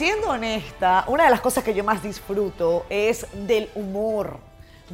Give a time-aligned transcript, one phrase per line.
[0.00, 4.38] siendo honesta, una de las cosas que yo más disfruto es del humor.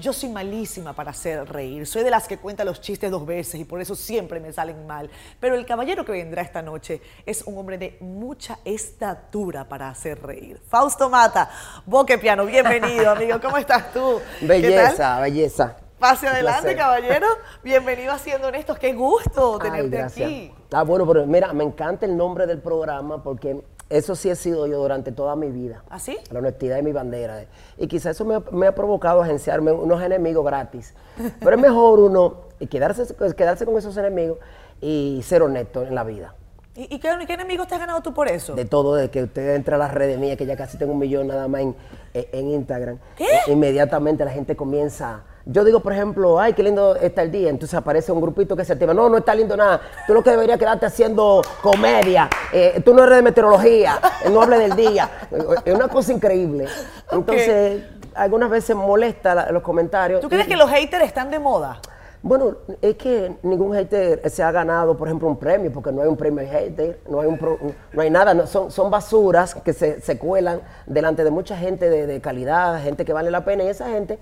[0.01, 3.61] Yo soy malísima para hacer reír, soy de las que cuenta los chistes dos veces
[3.61, 5.09] y por eso siempre me salen mal.
[5.39, 10.21] Pero el caballero que vendrá esta noche es un hombre de mucha estatura para hacer
[10.21, 10.61] reír.
[10.67, 11.51] Fausto Mata,
[11.87, 14.21] Boque Piano, bienvenido amigo, ¿cómo estás tú?
[14.41, 15.77] Belleza, belleza.
[16.01, 17.29] Pase adelante, caballero.
[17.63, 18.77] Bienvenido a Siendo Honestos.
[18.77, 20.53] Qué gusto tenerte aquí.
[20.73, 24.67] Ah, bueno, pero mira, me encanta el nombre del programa porque eso sí he sido
[24.67, 25.85] yo durante toda mi vida.
[25.91, 26.17] ¿Ah, sí?
[26.31, 27.45] La honestidad de mi bandera.
[27.79, 30.95] Y quizás eso me ha, provocado agenciarme unos enemigos gratis.
[31.39, 34.39] Pero es mejor uno quedarse, quedarse con esos enemigos
[34.81, 36.35] y ser honesto en la vida.
[36.75, 38.55] ¿Y, qué, enemigos te has ganado tú por eso?
[38.55, 40.99] De todo, de que usted entra a las redes mías, que ya casi tengo un
[40.99, 41.77] millón nada más en,
[42.13, 42.99] en Instagram.
[43.17, 43.27] ¿Qué?
[43.47, 47.51] inmediatamente la gente comienza yo digo, por ejemplo, ay, qué lindo está el día.
[47.51, 48.93] Entonces aparece un grupito que se activa.
[48.93, 49.81] No, no está lindo nada.
[50.05, 52.29] Tú lo que deberías quedarte haciendo comedia.
[52.53, 54.01] Eh, tú no eres de meteorología.
[54.25, 55.09] Eh, no hables del día.
[55.65, 56.67] Es una cosa increíble.
[57.13, 60.21] Entonces, algunas veces molesta los comentarios.
[60.21, 61.81] ¿Tú crees que los haters están de moda?
[62.23, 66.09] Bueno, es que ningún hater se ha ganado, por ejemplo, un premio, porque no hay
[66.09, 67.39] un premio de hater, no hay, un
[67.93, 72.21] no hay nada, son, son basuras que se, cuelan delante de mucha gente de, de
[72.21, 74.19] calidad, gente que vale la pena, y esa gente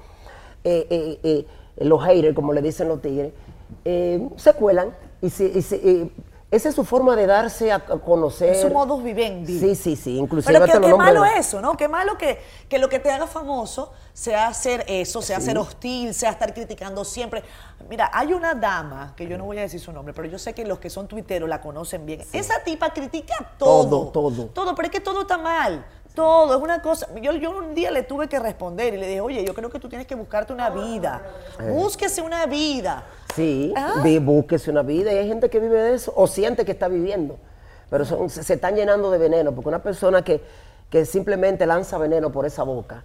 [0.64, 3.32] eh, eh, eh, los haters, como le dicen los tigres,
[3.84, 5.30] se cuelan y,
[6.50, 8.50] esa es su forma de darse a conocer.
[8.50, 9.58] Es su modus vivendi.
[9.58, 10.18] Sí, sí, sí.
[10.18, 11.76] Inclusive Pero qué, malo eso, ¿no?
[11.76, 16.14] Qué malo que, que, lo que te haga famoso sea hacer eso, sea ser hostil,
[16.14, 17.42] sea estar criticando siempre.
[17.88, 20.52] Mira, hay una dama, que yo no voy a decir su nombre, pero yo sé
[20.52, 22.22] que los que son tuiteros la conocen bien.
[22.32, 23.88] Esa tipa critica todo.
[23.88, 24.46] Todo, todo.
[24.46, 25.84] Todo, pero es que todo está mal.
[26.14, 27.08] Todo, es una cosa.
[27.20, 29.80] Yo, yo un día le tuve que responder y le dije, oye, yo creo que
[29.80, 31.22] tú tienes que buscarte una vida.
[31.58, 31.70] Eh.
[31.70, 33.04] Búsquese una vida.
[33.34, 34.00] Sí, ah.
[34.20, 37.36] búsquese una vida y hay gente que vive de eso o siente que está viviendo.
[37.90, 40.40] Pero se, están llenando de veneno, porque una persona que,
[41.04, 43.02] simplemente lanza veneno por esa boca,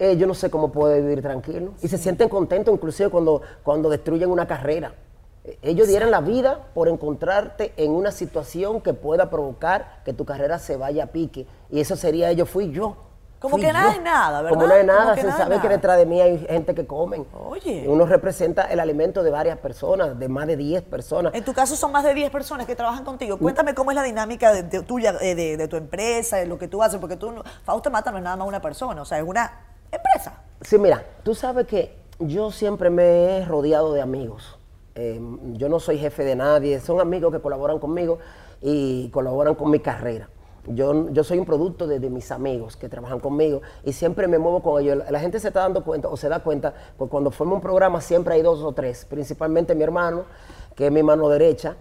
[0.00, 1.74] eh, yo no sé cómo puede vivir tranquilo.
[1.80, 4.92] Y se sienten contentos inclusive cuando, cuando destruyen una carrera.
[5.62, 10.58] Ellos dieran la vida por encontrarte en una situación que pueda provocar que tu carrera
[10.58, 11.46] se vaya a pique.
[11.70, 12.96] Y eso sería ellos, fui yo.
[13.40, 14.56] Como que nada es nada, ¿verdad?
[14.56, 17.26] Como no hay nada, sin saber que detrás de mí hay gente que comen.
[17.34, 17.84] Oye.
[17.88, 21.34] Uno representa el alimento de varias personas, de más de 10 personas.
[21.34, 23.36] En tu caso son más de 10 personas que trabajan contigo.
[23.36, 27.00] Cuéntame cómo es la dinámica de, tuya, de, tu empresa, de lo que tú haces,
[27.00, 29.50] porque tú, Fausto Mata no es nada más una persona, o sea, es una
[29.90, 30.34] empresa.
[30.60, 34.56] Sí, mira, tú sabes que yo siempre me he rodeado de amigos.
[34.94, 38.18] Em, yo no soy jefe de nadie, son amigos que colaboran conmigo
[38.60, 40.28] y colaboran con mi carrera.
[40.66, 44.62] Yo, yo soy un producto de, mis amigos que trabajan conmigo y siempre me muevo
[44.62, 45.02] con ellos.
[45.10, 48.00] La gente se está dando cuenta o se da cuenta, porque cuando formo un programa
[48.00, 50.24] siempre hay dos o tres, principalmente mi hermano,
[50.76, 51.76] que es mi mano derecha,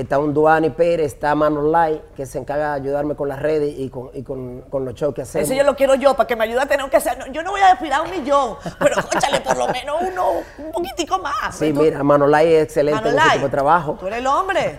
[0.00, 3.74] está un Duani Pérez, está Manuel Lai, que se encarga de ayudarme con las redes
[3.76, 5.48] y con, y con, con los shows que hacemos.
[5.48, 7.18] Ese yo lo quiero yo, para que me ayude a tener que hacer.
[7.32, 11.18] yo no voy a aspirar un millón, pero échale por lo menos uno, un poquitico
[11.18, 11.56] más.
[11.56, 13.96] Sí, mira, Manuel Lai es excelente en ese tipo de trabajo.
[13.98, 14.76] Tú eres el hombre.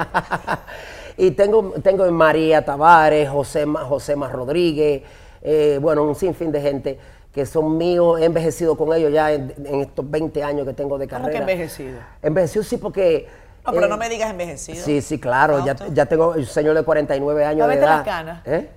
[1.18, 5.04] y tengo, tengo María Tavares, José, José Más Rodríguez,
[5.42, 7.00] eh, bueno, un sinfín de gente
[7.34, 11.08] que son míos, he envejecido con ellos ya en, estos 20 años que tengo de
[11.08, 11.32] carrera.
[11.32, 12.00] ¿Cómo que envejecido?
[12.24, 13.28] Envejecido sí porque
[13.72, 14.84] no, pero no eh, me digas envejecido.
[14.84, 15.64] Sí, sí, claro.
[15.66, 17.98] Ya, ya, tengo un señor de 49 años de edad.
[17.98, 18.42] las canas?
[18.46, 18.70] ¿Eh?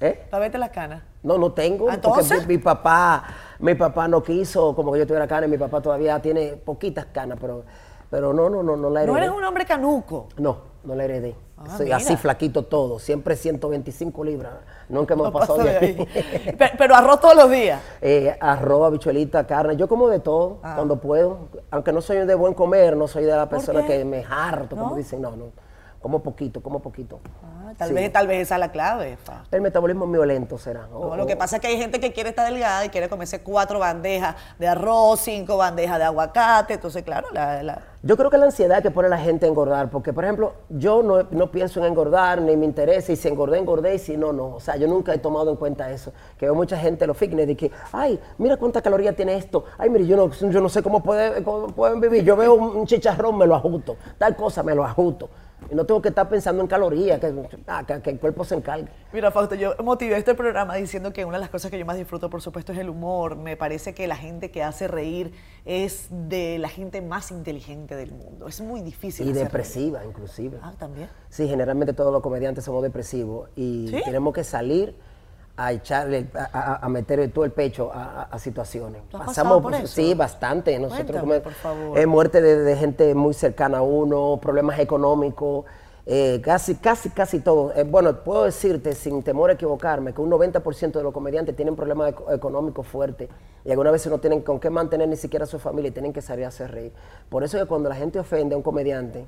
[0.00, 0.26] ¿Eh?
[0.30, 1.02] ¿Para verte las canas?
[1.22, 1.90] No, no tengo.
[1.90, 2.38] ¿Entonces?
[2.38, 3.24] Porque mi, papá,
[3.58, 5.50] mi papá no quiso como que yo tuviera canas.
[5.50, 7.64] Mi papá todavía tiene poquitas canas, pero,
[8.10, 9.12] pero no, no, no, no la heredé.
[9.12, 10.28] ¿No eres un hombre canuco?
[10.36, 11.36] No, no la heredé.
[11.56, 14.52] Ah, Soy así flaquito todo, siempre 125 libras.
[14.88, 16.08] Nunca hemos pasado de ahí.
[16.78, 17.82] pero, arroz todos los días.
[18.00, 19.76] Eh, arroz, habichuelita, carne.
[19.76, 20.74] Yo como de todo ah.
[20.76, 21.48] cuando puedo.
[21.70, 24.96] Aunque no soy de buen comer, no soy de la persona que me harto, como
[24.96, 25.20] dicen.
[25.20, 25.46] No, no.
[26.00, 27.20] Como poquito, como poquito.
[27.42, 29.18] Ah, tal, vez, tal vez esa es la clave.
[29.50, 30.86] El metabolismo es violento será.
[30.86, 33.80] lo que pasa es que hay gente que quiere estar delgada y quiere comerse cuatro
[33.80, 36.74] bandejas de arroz, cinco bandejas de aguacate.
[36.74, 40.12] Entonces, claro, la, Yo creo que la ansiedad que pone la gente a engordar, porque,
[40.12, 43.96] por ejemplo, yo no, no, pienso en engordar, ni me interesa, y si engordé, engordé,
[43.96, 44.54] y si no, no.
[44.54, 46.12] O sea, yo nunca he tomado en cuenta eso.
[46.38, 49.64] Que veo mucha gente, los fitness, de que, ay, mira cuánta caloría tiene esto.
[49.76, 52.22] Ay, mire, yo no, yo no sé cómo, puede, cómo pueden vivir.
[52.22, 53.96] Yo veo un chicharrón, me lo ajusto.
[54.16, 55.28] Tal cosa, me lo ajusto.
[55.70, 57.20] Y no tengo que estar pensando en calorías,
[57.66, 58.88] ah, que, el cuerpo se encargue.
[59.12, 61.96] Mira, Fausto, yo motivé este programa diciendo que una de las cosas que yo más
[61.96, 63.36] disfruto, por supuesto, es el humor.
[63.36, 65.32] Me parece que la gente que hace reír
[65.64, 68.48] es de la gente más inteligente del mundo.
[68.48, 69.28] Es muy difícil.
[69.28, 70.58] Y depresiva, inclusive.
[70.62, 71.08] Ah, también.
[71.28, 74.94] Sí, generalmente todos los comediantes somos depresivos y tenemos que salir
[75.60, 79.02] a echarle, a, meter todo el pecho a, situaciones.
[79.10, 79.88] Pasamos por eso?
[79.88, 80.78] Sí, bastante.
[80.78, 82.06] Nosotros por favor.
[82.06, 85.64] muerte de, gente muy cercana a uno, problemas económicos.
[86.06, 87.72] eh, casi, casi, casi todo.
[87.74, 91.74] Eh, bueno, puedo decirte, sin temor a equivocarme, que un 90% de los comediantes tienen
[91.74, 93.28] problemas eco- económicos fuertes
[93.64, 96.12] y algunas veces no tienen con qué mantener ni siquiera a su familia y tienen
[96.12, 96.92] que salir a hacer reír.
[97.28, 99.26] Por eso es que cuando la gente ofende a un comediante,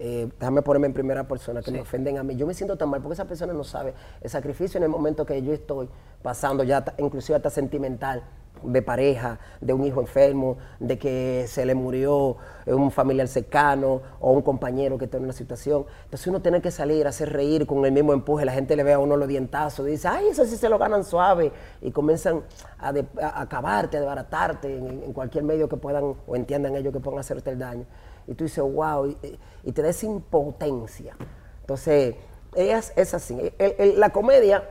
[0.00, 2.34] eh, déjame ponerme en primera persona, que me ofenden a mí.
[2.34, 5.24] Yo me siento tan mal porque esa persona no sabe el sacrificio en el momento
[5.26, 5.88] que yo estoy
[6.22, 8.24] pasando, ya inclusive hasta sentimental,
[8.62, 12.36] de pareja, de un hijo enfermo, de que se le murió
[12.66, 15.86] eh, un familiar cercano o un compañero que está en una situación.
[16.04, 18.82] Entonces uno tiene que salir a hacer reír con el mismo empuje, la gente le
[18.82, 22.42] ve a uno los dientazos, dice, ay, eso sí se lo ganan suave, y comienzan
[22.78, 26.92] a, de- a acabarte, a desbaratarte en, en cualquier medio que puedan o entiendan ellos
[26.92, 27.84] que puedan hacerte el daño.
[28.30, 29.16] Y tú dices, wow,
[29.64, 31.16] y, te da esa impotencia.
[31.62, 32.14] Entonces,
[32.54, 33.52] es, es así.
[33.96, 34.68] La comedia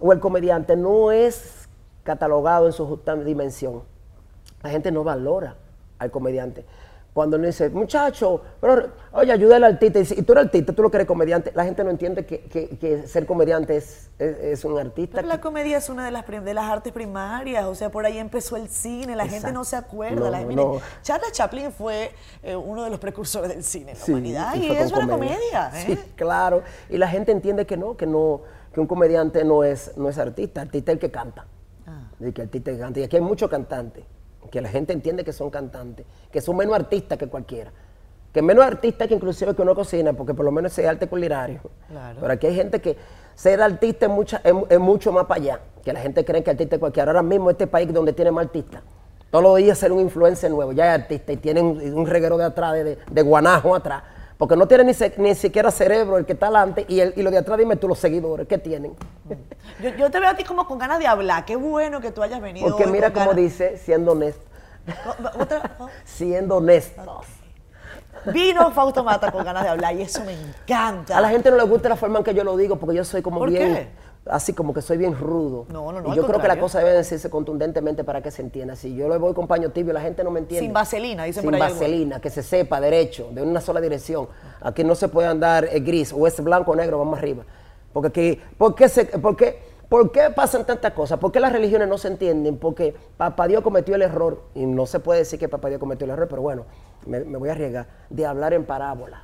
[0.00, 1.68] o el comediante no es
[2.02, 3.82] catalogado en su justa dimensión.
[4.62, 5.58] La gente no valora
[5.98, 6.64] al comediante.
[7.14, 10.72] Cuando uno dice, muchacho, pero, oye, ayuda al artista, y, dice, y tú eres artista,
[10.72, 14.10] tú lo que eres comediante, la gente no entiende que, que- que ser comediante es,
[14.18, 15.14] es- es un artista.
[15.18, 18.18] Pero la comedia es una de las, de las artes primarias, o sea, por ahí
[18.18, 20.16] empezó el cine, la gente no se acuerda.
[20.22, 20.80] No, la gente- no.
[21.02, 22.10] Charles Chaplin fue
[22.42, 25.06] eh, uno de los precursores del cine en la Sí, humanidad y, fue es una
[25.08, 25.70] comedia.
[25.72, 25.84] ¿eh?
[25.86, 26.62] Sí, claro.
[26.90, 30.18] Y la gente entiende que no, que no, que un comediante no es, no es
[30.18, 31.46] artista, artista es el que canta.
[31.86, 32.08] Ah.
[32.18, 32.98] Y que artista es que canta.
[32.98, 34.02] Y aquí hay muchos cantantes,
[34.50, 37.72] que la gente entiende que son cantantes, que son menos artistas que cualquiera.
[38.32, 41.60] Que menos artistas que inclusive que uno cocina, porque por lo menos es arte culinario.
[41.88, 42.18] Claro.
[42.20, 42.96] Pero aquí hay gente que
[43.34, 46.50] ser artista es, mucha- es, es mucho más para allá, que la gente cree que
[46.50, 47.10] artista es cualquiera.
[47.12, 48.82] Ahora mismo este país donde tiene más artistas.
[49.30, 52.36] Todos los días ser un influencer nuevo, ya es artista y tienen un, un reguero
[52.38, 54.02] de atrás, de, de guanajo atrás.
[54.38, 57.22] Porque no tiene ni, se- ni siquiera cerebro el que está adelante y, el, y
[57.22, 58.94] lo de atrás, dime tú, los seguidores, ¿qué tienen?
[59.82, 61.44] Yo, yo te veo a ti como con ganas de hablar.
[61.44, 62.68] Qué bueno que tú hayas venido.
[62.68, 64.42] Porque hoy mira ganas- dice, siendo honesto.
[65.38, 65.88] Otra- oh.
[66.04, 67.26] Siendo honestos.
[68.32, 71.16] Vino Fausto Mata con ganas de hablar y eso me encanta.
[71.18, 73.04] A la gente no le gusta la forma en que yo lo digo porque yo
[73.04, 73.74] soy como ¿Por bien.
[73.74, 73.88] qué?
[74.26, 75.66] Así como que soy bien rudo.
[75.68, 78.40] No, no, no, Y yo creo que la cosa debe decirse contundentemente para que se
[78.40, 78.74] entienda.
[78.74, 80.64] Si yo le voy con paño tibio, la gente no me entiende.
[80.64, 84.28] Sin vaselina, dicen Sin por ahí vaselina, que se sepa derecho, de una sola dirección.
[84.62, 87.44] Aquí no se puede andar eh, gris, o es blanco o negro, vamos arriba.
[87.92, 91.18] Porque aquí, ¿por qué, se, por qué- por qué pasan tantas cosas?
[91.18, 92.56] ¿Por qué las religiones no se entienden?
[92.56, 96.06] Porque Papá Dios cometió el error, y no se puede decir que Papá Dios cometió
[96.06, 96.64] el error, pero bueno,
[97.06, 99.20] me, me voy a arriesgar, de hablar en parábolas.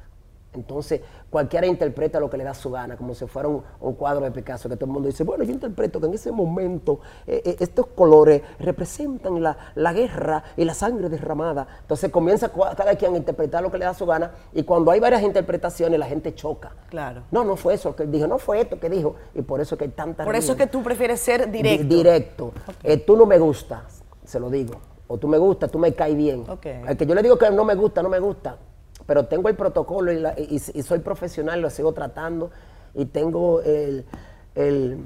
[0.53, 1.01] Entonces,
[1.31, 4.33] cualquiera interpreta lo que le da su gana, como si fuera un, un cuadro de
[4.33, 7.57] Picasso, que todo el mundo dice, bueno, yo interpreto que en ese momento eh, eh,
[7.61, 11.69] estos colores representan la, la guerra y la sangre derramada.
[11.83, 14.99] Entonces comienza cada quien a interpretar lo que le da su gana, y cuando hay
[14.99, 16.73] varias interpretaciones, la gente choca.
[16.89, 17.23] Claro.
[17.31, 19.77] No, no fue eso que él dijo, no fue esto que dijo, y por eso
[19.77, 21.83] es que hay tanta Por eso es que tú prefieres ser directo.
[21.85, 22.53] Di- directo.
[22.83, 24.75] Eh, tú no me gustas, se lo digo.
[25.07, 26.45] O tú me gustas, tú me caes bien.
[26.49, 26.67] Ok.
[26.67, 28.57] El que yo le digo que no me gusta, no me gusta.
[29.11, 32.53] Pero tengo el protocolo y, la- y- y soy profesional, lo sigo tratando.
[32.95, 34.05] Y tengo el-
[34.55, 35.05] el-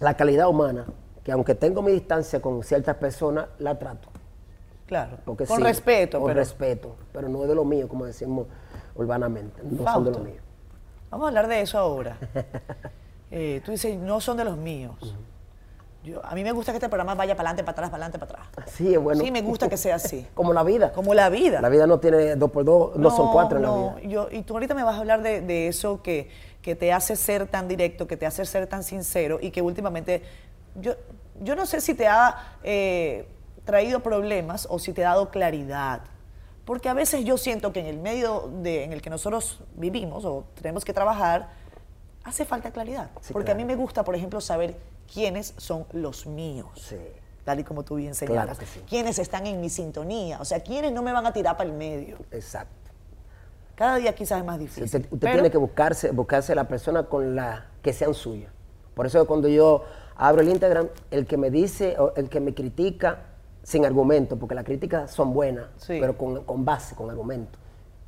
[0.00, 0.86] la calidad humana,
[1.22, 4.08] que aunque tengo mi distancia con ciertas personas, la trato.
[4.86, 5.18] Claro.
[5.24, 6.18] Porque con sí, respeto.
[6.18, 6.96] Con pero- respeto.
[7.12, 8.48] Pero no es de lo mío, como decimos
[8.96, 9.62] urbanamente.
[9.62, 10.40] No son de lo mío.
[11.08, 12.18] Vamos a hablar de eso ahora.
[13.30, 15.14] Eh, tú dices, no son de los míos.
[16.04, 18.18] Yo- a mí me gusta que este programa vaya para adelante, para atrás, para adelante,
[18.18, 18.70] para atrás.
[18.74, 19.22] Sí, es bueno.
[19.22, 20.26] Sí, me gusta que sea así.
[20.34, 20.92] Como la vida.
[20.92, 21.60] Como la vida.
[21.60, 24.08] La vida no tiene dos por dos, no, son cuatro en la no, vida.
[24.08, 26.30] Yo, y tú ahorita me vas a hablar de, de eso que,
[26.62, 30.22] que te hace ser tan directo, que te hace ser tan sincero y que últimamente,
[30.76, 30.94] yo,
[31.40, 33.26] yo no sé si te ha eh,
[33.64, 36.02] traído problemas o si te ha dado claridad.
[36.64, 40.24] Porque a veces yo siento que en el medio de, en el que nosotros vivimos
[40.24, 41.48] o tenemos que trabajar,
[42.24, 43.10] hace falta claridad.
[43.22, 44.76] Sí, Porque a mí me gusta, por ejemplo, saber
[45.12, 46.68] quiénes son los míos.
[46.76, 46.96] Sí.
[47.44, 48.58] Tal y como tú bien señalas.
[48.58, 48.82] sí.
[48.88, 50.38] Quiénes están en mi sintonía.
[50.40, 52.18] O sea, quiénes no me van a tirar para el medio.
[52.30, 52.74] Exacto.
[53.74, 54.84] Cada día quizás es más Sí, difícil.
[54.84, 58.52] Usted, usted pero- tiene que buscarse, buscarse la persona con la que sean suyas.
[58.94, 59.84] Por eso cuando yo
[60.16, 63.20] abro el Instagram, el que me dice, o el que me critica
[63.62, 67.58] sin argumento, porque las críticas son buenas, pero con, con base, con argumento.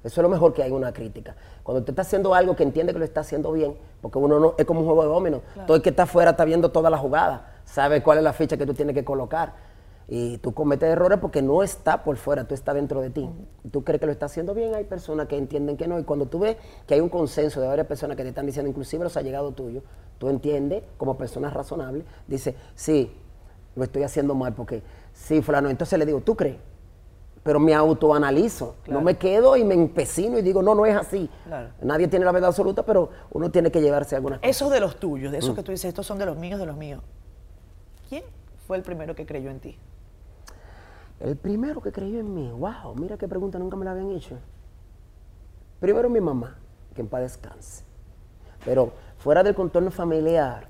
[0.03, 1.37] Eso es lo mejor que hay en una crítica.
[1.63, 4.55] Cuando usted está haciendo algo que entiende que lo está haciendo bien, porque uno no
[4.57, 5.43] es como un juego de dominos.
[5.67, 8.57] Todo el que está afuera está viendo toda la jugada, sabe cuál es la ficha
[8.57, 9.55] que tú tienes que colocar.
[10.09, 13.31] Y tú cometes errores porque no está por fuera, tú estás dentro de ti.
[13.71, 16.01] Tú crees que lo está haciendo bien, hay personas que entienden que no.
[16.01, 18.69] Y cuando tú ves que hay un consenso de varias personas que te están diciendo,
[18.69, 19.85] inclusive los allegados tuyos,
[20.19, 23.13] tú entiendes como persona razonable, dice, sí,
[23.77, 25.69] lo estoy haciendo mal porque sí, fulano.
[25.69, 26.57] Entonces le digo, ¿tú crees?
[27.43, 29.01] Pero me autoanalizo, Claro.
[29.01, 31.29] no me quedo y me empecino y digo, no, no es así.
[31.45, 31.71] Claro.
[31.83, 34.51] Nadie tiene la verdad absoluta, pero uno tiene que llevarse algunas cosas.
[34.57, 35.41] Esos de los tuyos, de Mm.
[35.43, 37.01] esos que tú dices, estos son de los míos, de los míos.
[38.11, 38.25] ¿Quién
[38.67, 39.79] fue el primero que creyó en ti?
[41.19, 44.37] El primero que creyó en mí, wow, mira qué pregunta, nunca me la habían hecho.
[45.81, 46.57] Primero mi mamá.
[46.95, 47.85] que en paz descanse.
[48.65, 50.67] Pero fuera del contorno familiar,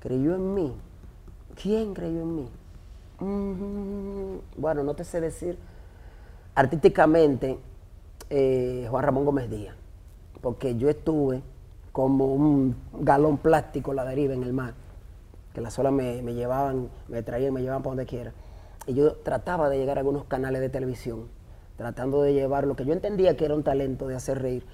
[0.00, 0.74] creyó en mí.
[1.60, 2.48] ¿Quién creyó en mí?
[3.20, 5.58] Mm, bueno, no te sé decir.
[6.56, 7.58] Artísticamente,
[8.30, 9.76] eh, Juan Ramón Gómez Díaz,
[10.40, 11.42] porque yo estuve
[11.92, 14.72] como un galón plástico la deriva en el mar,
[15.52, 18.32] que las olas me, llevaban, me traían, me llevaban para donde quiera.
[18.86, 21.28] Y yo trataba de llegar a algunos canales de televisión,
[21.76, 24.64] tratando de llevar lo que yo entendía que era un talento de hacer reír.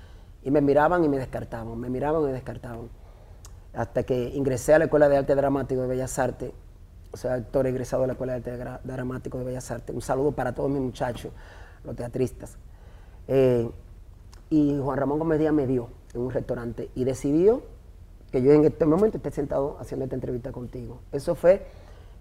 [0.44, 2.90] Y me miraban y me descartaban, me miraban y me descartaban.
[3.74, 6.52] Hasta que ingresé a la Escuela de Arte Dramático de Bellas Artes,
[7.12, 9.92] o sea, actor egresado de la Escuela de Arte Dramático de Bellas Artes.
[9.92, 11.32] Un saludo para todos mis muchachos,
[11.84, 12.56] los teatristas.
[13.28, 13.68] Eh,
[14.50, 17.62] y Juan Ramón Gómez Díaz me dio en un restaurante y decidió
[18.30, 21.00] que yo en este momento esté sentado haciendo esta entrevista contigo.
[21.12, 21.66] Eso fue,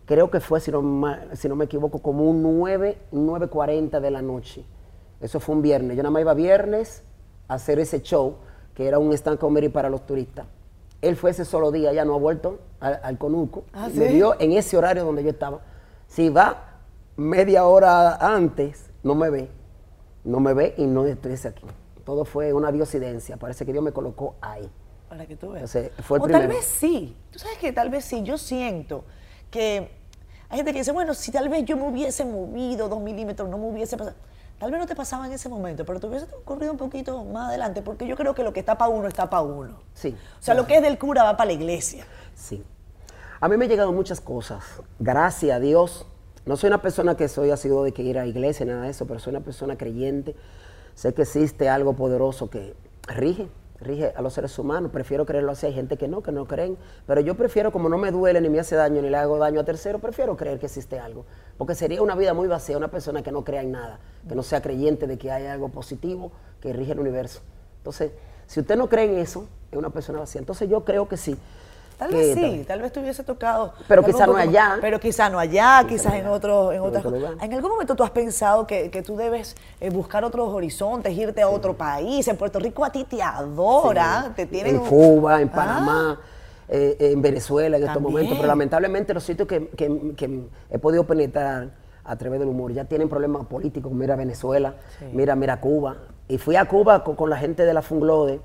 [0.05, 0.81] creo que fue, si no,
[1.33, 4.65] si no me equivoco, como un 9, 9.40 de la noche.
[5.21, 5.95] Eso fue un viernes.
[5.95, 7.03] Yo nada más iba viernes
[7.47, 8.35] a hacer ese show,
[8.75, 10.45] que era un stand comedy para los turistas.
[11.01, 13.63] Él fue ese solo día, ya no ha vuelto al, al Conuco.
[13.73, 15.61] Ah, Me vio en ese horario donde yo estaba.
[16.07, 16.79] Si va
[17.15, 19.49] media hora antes, no me ve.
[20.23, 21.65] No me ve y no estoy aquí.
[22.03, 23.37] Todo fue una diosidencia.
[23.37, 24.69] Parece que Dios me colocó ahí.
[25.09, 25.75] Para que tú veas.
[25.75, 27.17] Entonces, fue el o tal vez sí.
[27.31, 28.23] Tú sabes que tal vez sí.
[28.23, 29.03] Yo siento
[29.49, 29.91] que
[30.49, 33.57] hay gente que dice, bueno, si tal vez yo me hubiese movido dos milímetros, no
[33.57, 34.15] me hubiese pasado.
[34.59, 37.49] Tal vez no te pasaba en ese momento, pero te hubiese ocurrido un poquito más
[37.49, 39.79] adelante, porque yo creo que lo que está para uno está para uno.
[39.95, 40.15] Sí.
[40.39, 42.05] O sea, lo que es del cura va para la iglesia.
[42.35, 42.63] Sí.
[43.39, 44.63] A mí me han llegado muchas cosas.
[44.99, 46.05] Gracias a Dios.
[46.45, 49.05] No soy una persona que soy asiduo de que ir a iglesia, nada de eso,
[49.05, 50.35] pero soy una persona creyente.
[50.95, 52.73] Sé que existe algo poderoso que
[53.07, 53.47] rige,
[53.79, 54.91] rige a los seres humanos.
[54.91, 55.67] Prefiero creerlo así.
[55.67, 56.77] Hay gente que no, que no creen.
[57.05, 59.59] Pero yo prefiero, como no me duele, ni me hace daño, ni le hago daño
[59.59, 61.25] a terceros, prefiero creer que existe algo.
[61.59, 64.41] Porque sería una vida muy vacía, una persona que no crea en nada, que no
[64.41, 67.41] sea creyente de que hay algo positivo que rige el universo.
[67.77, 68.11] Entonces,
[68.47, 70.39] si usted no cree en eso, es una persona vacía.
[70.39, 71.37] Entonces yo creo que sí.
[72.01, 73.73] Tal vez sí, tal vez te hubiese tocado.
[73.87, 74.77] Pero tal vez quizá un no allá.
[74.81, 77.33] Pero quizá no allá, quizás en allá, otro, en otras cosas.
[77.39, 81.43] ¿En algún momento tú has pensado que, que tú debes eh, buscar otros horizontes, irte
[81.43, 82.27] a otro país?
[82.27, 84.77] En Puerto Rico a ti te adora, te tienen.
[84.77, 86.19] en Cuba, en Ah, Panamá,
[86.69, 88.35] eh, en Venezuela en estos momentos.
[88.35, 90.41] Pero lamentablemente los sitios que, que- que
[90.71, 91.69] he podido penetrar
[92.03, 93.91] a través del humor ya tienen problemas políticos.
[93.91, 94.73] Mira Venezuela,
[95.13, 95.97] mira, mira Cuba.
[96.27, 98.39] Y fui a Cuba con, con la gente de la Funglode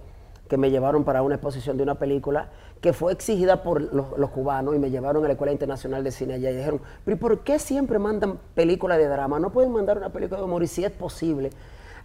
[0.47, 4.31] que me llevaron para una exposición de una película que fue exigida por los, los
[4.31, 7.21] cubanos y me llevaron a la Escuela Internacional de Cine allá y dijeron, pero ¿y
[7.21, 9.41] por qué siempre mandan películas de drama?
[9.41, 11.51] No pueden mandar una película de humor y si es posible.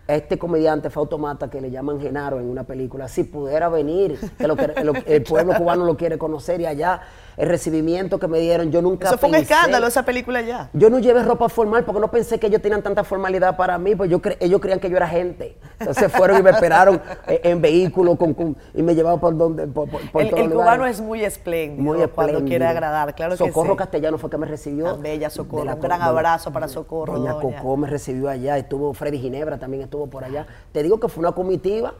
[0.07, 4.47] Este comediante fue automata que le llaman Genaro en una película, si pudiera venir, que
[4.47, 7.01] lo que- lo- el pueblo cubano lo quiere conocer y allá
[7.41, 10.69] el recibimiento que me dieron, yo nunca Eso fue un escándalo, esa película ya.
[10.73, 13.95] yo no llevé ropa formal porque no pensé que ellos tenían tanta formalidad para mí,
[13.95, 15.57] pues yo cre- ellos creían que yo era gente.
[15.79, 19.65] Entonces fueron y me esperaron eh, en vehículo con, con- y me llevaban por donde
[19.65, 22.45] por, por- por El, todos el cubano es muy espléndido muy cuando espléndido.
[22.47, 23.77] quiere agradar, claro Socorro que sí.
[23.77, 24.85] Castellano fue que me recibió.
[24.91, 27.57] Tan bella Socorro, la un gran abrazo para Socorro, Doña doña.
[27.57, 30.45] Cocó me recibió allá, estuvo Freddy Ginebra también estuvo por allá.
[30.71, 31.95] Te digo que fue una comitiva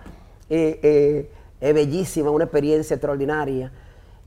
[0.51, 1.31] eh, eh,
[1.61, 3.71] eh, bellísima, una experiencia extraordinaria.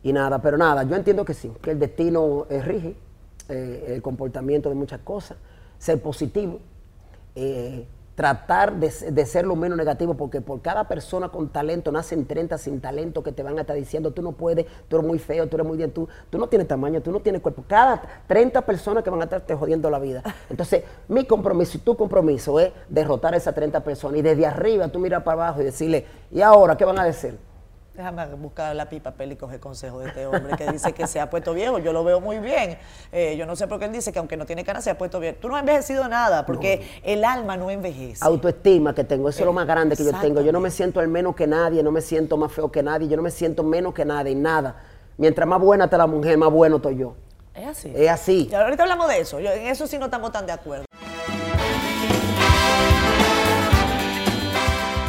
[0.04, 2.94] Y nada, pero nada, yo entiendo que sí, que el destino eh, rige
[3.48, 5.38] eh, el comportamiento de muchas cosas,
[5.78, 6.60] ser positivo,
[7.34, 12.26] eh, tratar de, de ser lo menos negativo, porque por cada persona con talento nacen
[12.26, 15.18] 30 sin talento que te van a estar diciendo, tú no puedes, tú eres muy
[15.18, 17.64] feo, tú eres muy bien, tú, tú no tienes tamaño, tú no tienes cuerpo.
[17.66, 20.22] Cada 30 personas que van a estar te jodiendo la vida.
[20.50, 24.88] Entonces, mi compromiso y tu compromiso es derrotar a esas 30 personas y desde arriba
[24.88, 27.38] tú miras para abajo y decirle, ¿y ahora qué van a decir?
[27.94, 31.20] Déjame buscar la pipa papel y coger consejo de este hombre que dice que se
[31.20, 31.78] ha puesto viejo.
[31.78, 32.76] Yo lo veo muy bien.
[33.12, 34.98] Eh, yo no sé por qué él dice que aunque no tiene canas se ha
[34.98, 35.36] puesto bien.
[35.40, 38.24] Tú no has envejecido nada porque el alma no envejece.
[38.24, 40.40] autoestima que tengo, eso es lo más grande que yo tengo.
[40.40, 43.06] Yo no me siento el menos que nadie, no me siento más feo que nadie,
[43.06, 44.74] yo no me siento menos que nadie, nada.
[45.16, 47.14] Mientras más buena está la mujer, más bueno estoy yo.
[47.54, 47.92] Es así.
[47.94, 48.48] Es así.
[48.50, 49.38] Y ahorita hablamos de eso.
[49.38, 50.84] Yo- en eso sí no estamos tan de acuerdo.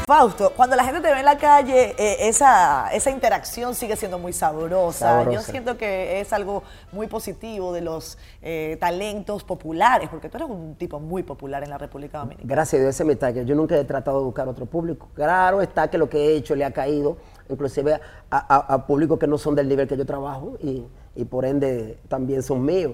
[0.07, 4.19] Fausto, cuando la gente te ve en la calle, eh, esa, esa interacción sigue siendo
[4.19, 5.23] muy sabrosa.
[5.31, 10.47] Yo siento que es algo muy positivo de los eh, talentos populares, porque tú eres
[10.47, 12.47] un tipo muy popular en la República Dominicana.
[12.47, 13.45] Gracias a Dios, ese es mi target.
[13.45, 15.07] Yo nunca he tratado de buscar otro público.
[15.15, 17.17] Claro está que lo que he hecho le ha caído,
[17.49, 20.85] inclusive a, a- a públicos que no son del nivel que yo trabajo y,
[21.15, 22.93] y por ende también son míos.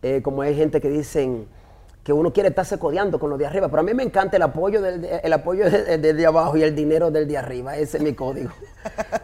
[0.00, 1.48] Eh, como hay gente que dicen
[2.06, 4.42] que uno quiere estarse codeando con los de arriba, pero a mí me encanta el
[4.44, 7.76] apoyo del, de- el apoyo del de, de abajo y el dinero del de arriba.
[7.76, 8.50] Ese es mi código.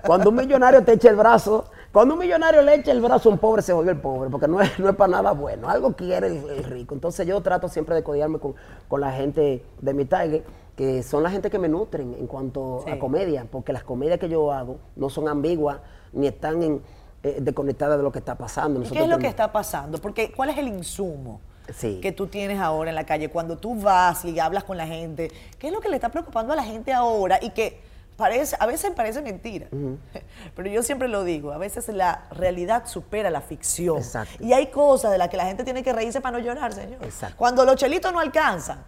[0.05, 3.33] Cuando un millonario te echa el brazo, cuando un millonario le echa el brazo a
[3.35, 5.69] un pobre, se jodió el pobre, porque no es, no es para nada bueno.
[5.69, 6.93] Algo quiere el, el rico.
[6.97, 8.57] Entonces yo trato siempre de codearme con,
[8.89, 10.43] con la gente de mi target
[10.75, 14.29] que son la gente que me nutren en cuanto a comedia, porque las comedias que
[14.29, 15.79] yo hago no son ambiguas
[16.13, 16.83] ni están en,
[17.23, 18.81] eh, desconectadas de lo que está pasando.
[18.83, 19.99] ¿Y ¿Qué es lo que está pasando?
[19.99, 21.41] Porque ¿cuál es el insumo?
[21.81, 25.31] Que tú tienes ahora en la calle, cuando tú vas y hablas con la gente,
[25.59, 27.39] ¿qué es lo que le está preocupando a la gente ahora?
[27.43, 27.81] Y que
[28.17, 29.67] parece, a veces parece mentira,
[30.57, 34.03] pero yo siempre lo digo, a veces la realidad supera la ficción.
[34.41, 37.01] Y hay cosas de las que la gente tiene que reírse para no llorar, señor.
[37.37, 38.79] Cuando los chelitos no alcanzan,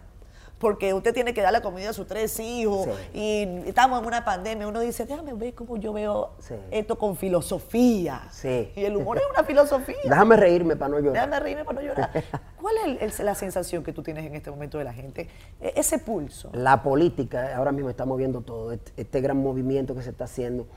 [0.59, 4.23] porque usted tiene que dar la comida a sus tres hijos y estamos en una
[4.23, 6.31] pandemia, uno dice, déjame ver cómo yo veo
[6.71, 8.21] esto con filosofía.
[8.43, 9.95] Y el humor es una filosofía.
[10.03, 11.13] Déjame reírme para no llorar.
[11.13, 12.23] Déjame reírme para no llorar.
[12.61, 15.27] ¿Cuál es la sensación que tú tienes en este momento de la gente?
[15.59, 16.49] E, ese pulso.
[16.53, 20.67] La política, ahora mismo está moviendo todo, este, este gran movimiento que se está haciendo.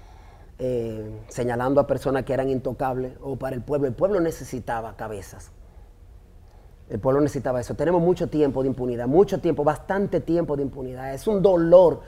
[0.61, 3.87] Eh, señalando a personas que eran intocables o para el pueblo.
[3.87, 5.53] El pueblo necesitaba cabezas.
[6.89, 7.75] El pueblo necesitaba eso.
[7.75, 11.13] Tenemos mucho tiempo de impunidad, mucho tiempo, bastante tiempo de impunidad.
[11.13, 12.01] Es un dolor.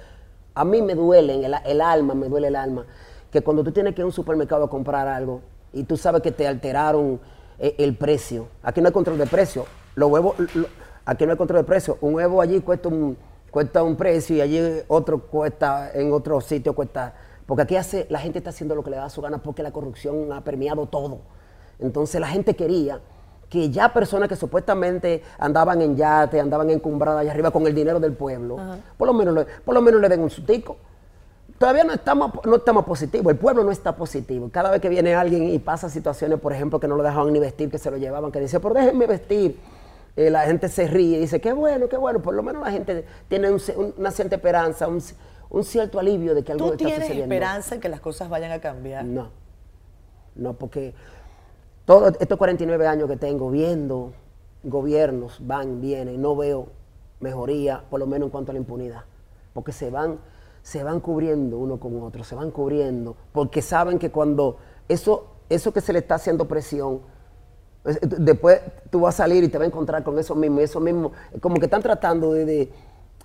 [0.54, 2.86] A mí me duele el, el alma, me duele el alma,
[3.30, 6.22] que cuando tú tienes que ir a un supermercado a comprar algo y tú sabes
[6.22, 7.20] que te alteraron
[7.58, 8.48] eh, el precio.
[8.62, 9.66] Aquí no hay control de precio.
[9.94, 10.34] Los huevos,
[11.04, 11.98] aquí no hay control de precio.
[12.00, 13.16] Un huevo allí cuesta un,
[13.50, 17.14] cuesta un precio y allí otro cuesta, en otro sitio cuesta.
[17.46, 19.72] Porque aquí hace, la gente está haciendo lo que le da su gana porque la
[19.72, 21.18] corrupción ha permeado todo.
[21.78, 23.00] Entonces la gente quería
[23.50, 27.98] que ya personas que supuestamente andaban en yate, andaban encumbradas allá arriba con el dinero
[27.98, 28.56] del pueblo,
[28.96, 30.76] por lo, menos, por lo menos le den un sutico.
[31.58, 34.48] Todavía no estamos, no estamos positivos, el pueblo no está positivo.
[34.50, 37.40] Cada vez que viene alguien y pasa situaciones, por ejemplo, que no lo dejaban ni
[37.40, 39.58] vestir, que se lo llevaban, que dice, pero déjenme vestir,
[40.16, 42.70] eh, la gente se ríe y dice, qué bueno, qué bueno, por lo menos la
[42.70, 47.04] gente tiene una cierta esperanza, un, cierto alivio de que algo está sucediendo.
[47.04, 49.04] ¿Tú tienes esperanza en que las cosas vayan a cambiar?
[49.04, 49.30] No,
[50.36, 50.94] no, porque
[51.90, 54.12] todos estos 49 años que tengo viendo
[54.62, 56.68] gobiernos van, vienen, no veo
[57.18, 59.02] mejoría, por lo menos en cuanto a la impunidad,
[59.52, 60.20] porque se van,
[60.62, 65.72] se van cubriendo uno con otro, se van cubriendo, porque saben que cuando eso, eso
[65.72, 67.00] que se le está haciendo presión,
[68.02, 71.10] después tú vas a salir y te vas a encontrar con eso mismo, eso mismo,
[71.40, 72.70] como que están tratando de,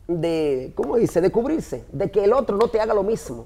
[0.08, 3.46] de, ¿cómo dice?, de cubrirse, de que el otro no te haga lo mismo.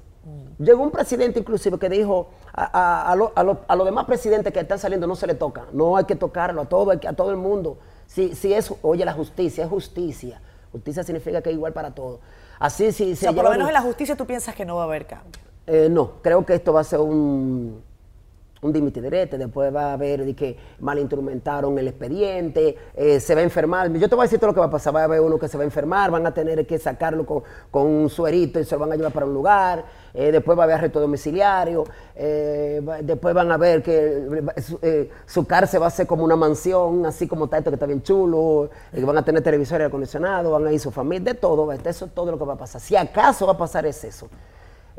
[0.60, 5.26] Llegó un presidente inclusive que dijo a, los demás presidentes que están saliendo no se
[5.26, 7.78] le toca, no hay que tocarlo a todo, a todo el mundo.
[8.08, 10.42] Si, si es, oye, la justicia es justicia.
[10.72, 12.20] Justicia significa que es igual para todos.
[12.60, 14.86] Así si, o por lo menos en la justicia tú piensas que no va a
[14.86, 15.42] haber cambio.
[15.66, 17.82] Eh, no, creo que esto va a ser un,
[18.62, 23.42] un dimitiderete, después va a haber de que mal instrumentaron el expediente, eh, se va
[23.42, 23.92] a enfermar.
[23.94, 24.96] Yo te voy a decir todo lo que va a pasar.
[24.96, 27.44] Va a haber uno que se va a enfermar, van a tener que sacarlo con,
[27.72, 29.86] un suerito y se lo van a llevar para un lugar.
[30.14, 31.86] Eh, después va a haber arresto domiciliario.
[32.16, 34.52] Eh, después van a ver que
[35.26, 38.02] su cárcel va a ser como una mansión, así como está esto que está bien
[38.02, 38.70] chulo.
[38.94, 41.72] van a tener televisores acondicionados, van a ir su familia, de todo.
[41.72, 42.82] Eso es todo lo que va a pasar.
[42.82, 44.28] Si acaso va a pasar es eso.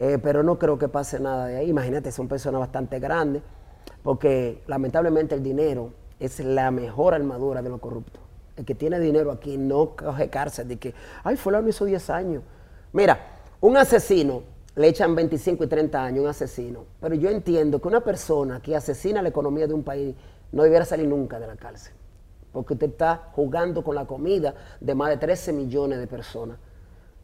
[0.01, 1.69] Eh, pero no creo que pase nada de ahí.
[1.69, 3.43] Imagínate, son personas bastante grandes,
[4.03, 8.23] porque lamentablemente el dinero es la mejor armadura de los corruptos.
[8.57, 12.43] El que tiene dinero aquí no coge cárcel de que, ay, fulano hizo 10 años.
[12.95, 14.43] Mira, un asesino
[14.75, 16.87] le echan 25 y 30 años, un asesino.
[16.99, 20.15] Pero yo entiendo que una persona que asesina la economía de un país
[20.51, 21.93] no debiera salir nunca de la cárcel.
[22.53, 26.57] Porque usted está jugando con la comida de más de 13 millones de personas.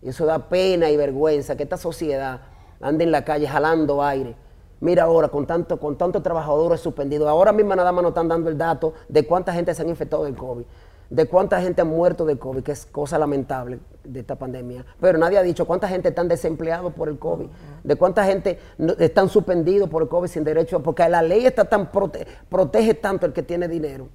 [0.02, 2.40] Y eso da pena y vergüenza que esta sociedad
[2.80, 4.34] anda en la calle jalando aire.
[4.80, 8.50] Mira ahora, con tanto, con tantos trabajadores suspendidos, ahora mismo nada más nos están dando
[8.50, 10.64] el dato de cuánta gente se han infectado del COVID,
[11.08, 14.84] de cuánta gente ha muerto de COVID, que es cosa lamentable de esta pandemia.
[15.00, 17.46] Pero nadie ha dicho cuánta gente están desempleados por el COVID,
[17.84, 18.58] de cuánta gente
[18.98, 23.32] están suspendidos por el COVID sin derecho, porque la ley está tan protege tanto el
[23.32, 24.08] que tiene dinero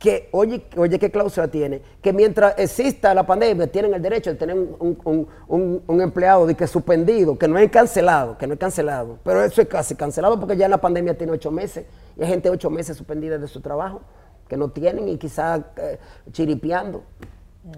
[0.00, 1.82] que, oye, oye, ¿qué cláusula tiene?
[2.00, 7.38] Que mientras exista la pandemia, tienen el derecho de tener un, empleado de que suspendido,
[7.38, 9.18] que no es cancelado, que no es cancelado.
[9.22, 11.84] Pero eso es casi cancelado porque ya la pandemia tiene ocho meses
[12.16, 14.00] y hay gente ocho meses suspendida de su trabajo
[14.48, 15.98] que no tienen y quizás eh,
[16.32, 17.02] chiripeando.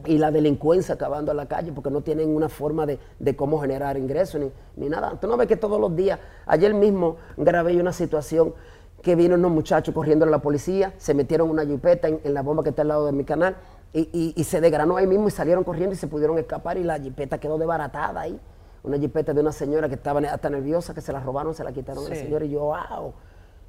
[0.06, 3.00] Y la delincuencia acabando a la calle porque no tienen una forma de,
[3.34, 5.18] cómo generar ingresos ni, ni, nada.
[5.20, 8.54] Tú no ves que todos los días, ayer mismo grabé una situación
[9.02, 12.62] que vino unos muchachos corriendo a la policía, se metieron una jipeta en, la bomba
[12.62, 13.56] que está al lado de mi canal
[13.92, 17.38] y, se desgranó ahí mismo y salieron corriendo y se pudieron escapar y la jipeta
[17.38, 18.40] quedó desbaratada ahí.
[18.84, 21.72] Una jipeta de una señora que estaba hasta nerviosa, que se la robaron, se la
[21.72, 23.12] quitaron a la señora y yo, wow.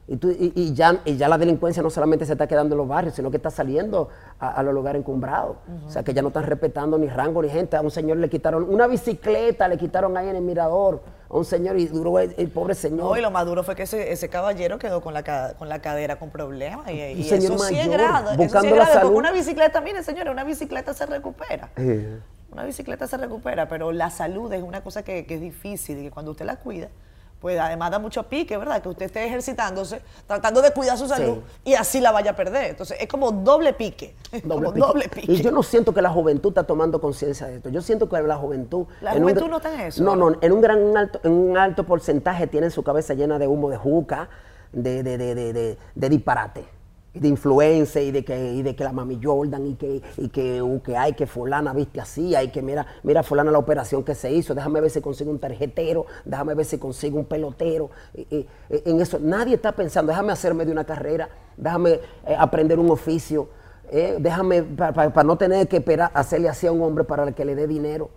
[0.05, 2.87] Y, tú, y, ya, y ya la delincuencia no solamente se está quedando en los
[2.87, 5.57] barrios, sino que está saliendo a, los lugares encumbrados.
[5.85, 7.77] O sea, que ya no están respetando ni rango ni gente.
[7.77, 11.01] A un señor le quitaron una bicicleta, le quitaron ahí en el mirador
[11.37, 12.99] un señor y duró el, pobre señor.
[12.99, 15.23] No, y lo más duro fue que ese, ese caballero quedó con la,
[15.57, 16.89] con la cadera con problemas.
[16.91, 18.35] Y, y eso sí es grado.
[18.35, 19.15] Buscando eso sí es la salud.
[19.15, 21.69] Una bicicleta, mire señores, una bicicleta se recupera.
[22.51, 26.03] una bicicleta se recupera, pero la salud es una cosa que, que es difícil y
[26.03, 26.89] que cuando usted la cuida,
[27.43, 28.81] pues además da mucho pique, ¿verdad?
[28.81, 31.71] Que usted esté ejercitándose, tratando de cuidar su salud Sí.
[31.71, 32.69] y así la vaya a perder.
[32.69, 34.15] Entonces es como doble pique.
[34.45, 34.79] Doble como pique.
[34.87, 35.31] doble pique.
[35.33, 37.67] Y yo no siento que la juventud está tomando conciencia de esto.
[37.67, 38.85] Yo siento que la juventud.
[39.01, 40.01] La un juventud no está en eso.
[40.01, 43.37] No, no, en un gran un alto, en un alto porcentaje tiene su cabeza llena
[43.37, 44.29] de humo de juca,
[44.71, 46.65] de, de, de, de, de- de disparate.
[47.13, 50.63] De influencia y de que, y de que la mami Jordan y que, y que,
[50.63, 54.15] uh, que hay que fulana viste así, hay que mira, mira fulana la operación que
[54.15, 57.91] se hizo, déjame ver si consigo un tarjetero, déjame ver si consigo un pelotero.
[58.15, 62.79] Y- y- en eso, nadie está pensando, déjame hacerme de una carrera, déjame eh, aprender
[62.79, 63.47] un oficio,
[63.91, 67.53] eh, déjame para no tener que esperar hacerle así a un hombre para que le
[67.53, 68.09] dé dinero.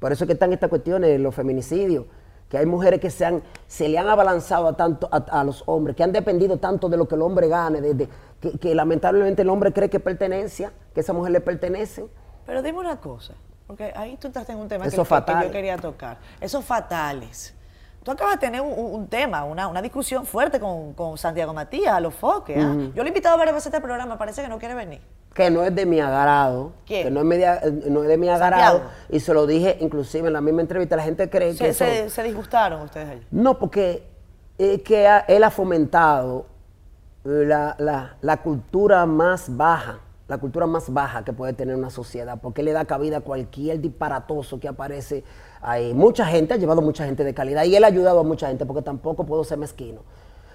[0.00, 2.06] Por eso es que están estas cuestiones, los feminicidios,
[2.54, 5.64] que hay mujeres que se, han, se le han abalanzado a, tanto, a, a los
[5.66, 8.08] hombres, que han dependido tanto de lo que el hombre gane, de, de-
[8.40, 12.06] que, que lamentablemente el hombre cree que pertenencia, que esa mujer le pertenece.
[12.46, 13.34] Pero dime una cosa,
[13.66, 15.08] porque ahí tú estás en un tema que, Eso que-
[15.48, 16.18] yo quería tocar.
[16.40, 17.56] Esos fatales.
[18.04, 22.00] Tú acabas de tener un, tema, una, una discusión fuerte con, con Santiago Matías, a
[22.00, 22.56] los foques.
[22.62, 22.74] ¿ah?
[22.94, 25.00] Yo lo he invitado varias veces a este programa, parece que no quiere venir.
[25.34, 27.04] que no es de mi agrado, ¿Quién?
[27.04, 28.90] que no es, media- eh, no es de mi agrado, Santiago.
[29.08, 32.10] y se lo dije inclusive en la misma entrevista, la gente cree que Se, eso-
[32.10, 33.26] se- disgustaron ustedes allí.
[33.30, 34.06] No, porque
[34.58, 36.46] es que él ha fomentado
[37.24, 42.38] la, la- la cultura más baja, la cultura más baja que puede tener una sociedad,
[42.40, 45.24] porque le da cabida a cualquier disparatoso que aparece
[45.64, 45.94] ahí.
[45.94, 48.64] Mucha gente, ha llevado mucha gente de calidad y él ha ayudado a mucha gente,
[48.66, 50.00] porque tampoco puedo ser mezquino.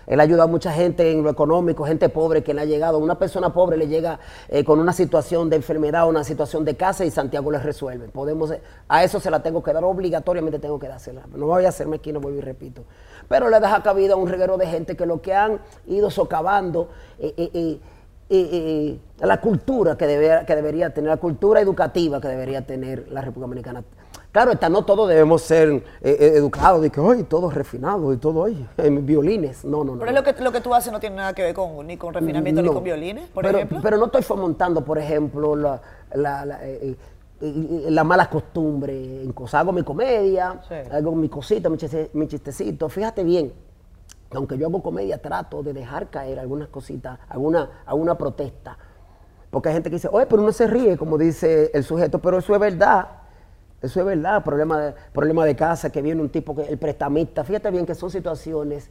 [0.08, 2.98] Él ha ayudado a mucha gente en lo económico, gente pobre que le ha llegado.
[2.98, 7.06] Una persona pobre le llega eh, con una situación de enfermedad, una situación de casa
[7.06, 8.08] y Santiago le resuelve.
[8.08, 8.52] Podemos,
[8.88, 11.22] a eso se la tengo que dar, obligatoriamente tengo que dársela.
[11.36, 12.86] No voy a hacerme aquí, no vuelvo y repito.
[13.28, 16.90] Pero le deja cabida a un reguero de gente que lo que han ido socavando
[17.20, 17.80] eh, eh,
[18.32, 23.22] eh, la cultura que, debe- que debería tener, la cultura educativa que debería tener la
[23.22, 23.84] República Dominicana.
[24.32, 28.18] Claro, está, no todos debemos ser eh, eh, educados, de que, ay, todos refinados y
[28.18, 28.46] todo,
[28.78, 29.66] en violines.
[29.66, 30.00] No, no, no.
[30.00, 31.98] Pero es lo que, lo que tú haces no tiene nada que ver con, ni
[31.98, 33.80] con refinamiento ni con violines, por pero, ejemplo.
[33.82, 35.82] Pero no estoy fomentando, por ejemplo, la,
[36.14, 36.96] la, la, eh,
[37.42, 39.62] la mala costumbre en cosas.
[39.62, 40.76] Hago mi comedia, Sí.
[40.92, 42.88] hago mi cosita, mi, chiste- mi chistecito.
[42.88, 43.52] Fíjate bien,
[44.30, 48.78] que aunque yo hago comedia, trato de dejar caer algunas cositas, alguna, alguna protesta.
[49.50, 52.38] Porque hay gente que dice, oye, pero uno se ríe, como dice el sujeto, pero
[52.38, 53.08] eso es verdad.
[53.82, 57.44] Eso es verdad, problema de, problema de casa, que viene un tipo, que el prestamista.
[57.44, 58.90] Fíjate bien que son situaciones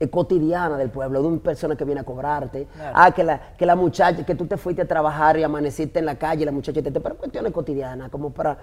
[0.00, 2.68] eh, cotidianas del pueblo, de una persona que viene a cobrarte.
[2.72, 2.92] Claro.
[2.94, 6.06] Ah, que la, que la muchacha, que tú te fuiste a trabajar y amaneciste en
[6.06, 6.92] la calle, la muchacha te...
[6.92, 8.58] Pero cuestiones cotidianas, como para,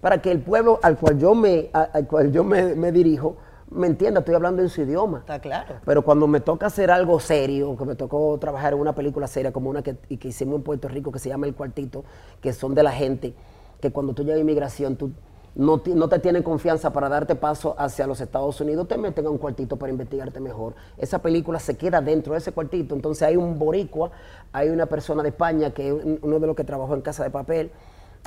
[0.00, 3.36] para que el pueblo al cual yo me, al cual yo me, me dirijo,
[3.70, 5.18] me entienda, estoy hablando en su idioma.
[5.18, 5.76] Está claro.
[5.84, 9.52] Pero cuando me toca hacer algo serio, que me tocó trabajar en una película seria
[9.52, 12.04] como una que, que hicimos en Puerto Rico que se llama El Cuartito,
[12.40, 13.34] que son de la gente,
[13.80, 15.10] que cuando tú llegas a inmigración, tú
[15.56, 19.38] no, te tienen confianza para darte paso hacia los Estados Unidos, te meten a un
[19.38, 20.74] cuartito para investigarte mejor.
[20.96, 24.12] Esa película se queda dentro de ese cuartito, entonces hay un boricua,
[24.52, 27.24] hay una persona de España, que es un- uno de los que trabajó en Casa
[27.24, 27.72] de Papel,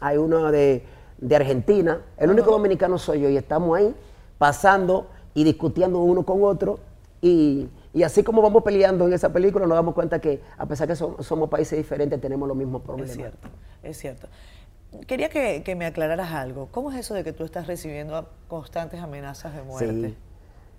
[0.01, 0.83] hay uno de,
[1.17, 3.95] de Argentina, el único dominicano soy yo y estamos ahí
[4.37, 6.79] pasando y discutiendo uno con otro
[7.21, 10.87] y, y así como vamos peleando en esa película nos damos cuenta que a pesar
[10.89, 13.11] que so- somos países diferentes tenemos los mismos problemas.
[13.11, 13.47] Es cierto,
[13.81, 14.27] es cierto.
[15.07, 16.67] Quería que, que me aclararas algo.
[16.71, 20.09] ¿Cómo es eso de que tú estás recibiendo constantes amenazas de muerte?
[20.09, 20.17] Sí.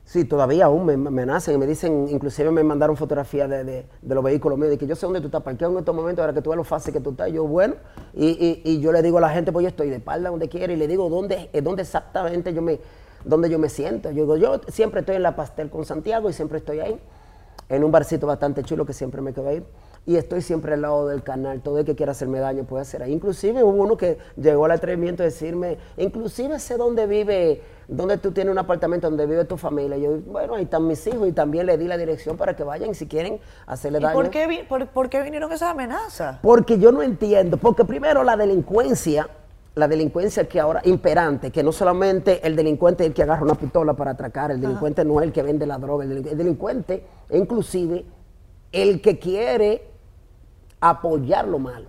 [0.07, 3.87] Sí, todavía aún me me amenazan y me dicen, inclusive me mandaron fotografías de, de-
[4.03, 6.35] los vehículos míos, de que yo sé dónde tú estás parqueado en estos momentos, ahora
[6.35, 7.33] que tú ves lo fácil que tú estás.
[7.33, 7.77] Yo, bueno,
[8.13, 10.51] y, y- y yo le digo a la gente, pues yo estoy de espalda donde
[10.51, 12.81] quiera, y le digo dónde, eh, dónde exactamente yo me,
[13.25, 14.11] dónde yo me siento.
[14.11, 17.01] Yo digo, yo siempre estoy en la pastel con Santiago y siempre estoy ahí,
[17.71, 19.65] en un barcito bastante chulo que siempre me quedo ahí.
[20.07, 23.03] Y estoy siempre al lado del canal, todo el que quiera hacerme daño puede hacer
[23.03, 23.13] ahí.
[23.13, 28.31] Inclusive hubo uno que llegó al atrevimiento de decirme, inclusive sé dónde vive, dónde tú
[28.31, 29.97] tienes un apartamento donde vive tu familia.
[29.97, 32.95] Yo, bueno, ahí están mis hijos y también le di la dirección para que vayan
[32.95, 34.15] si quieren hacerle ¿Y daño.
[34.15, 36.39] por qué, por, por qué vinieron esas amenazas?
[36.43, 39.27] Porque yo no entiendo, porque primero la delincuencia,
[39.75, 43.55] la delincuencia que ahora imperante, que no solamente el delincuente es el que agarra una
[43.55, 46.39] pistola para atracar, el delincuente no es el que vende la droga, el delincuente, el
[46.39, 48.05] delincuente inclusive
[48.71, 49.94] el que quiere
[50.91, 51.87] apoyar lo malo,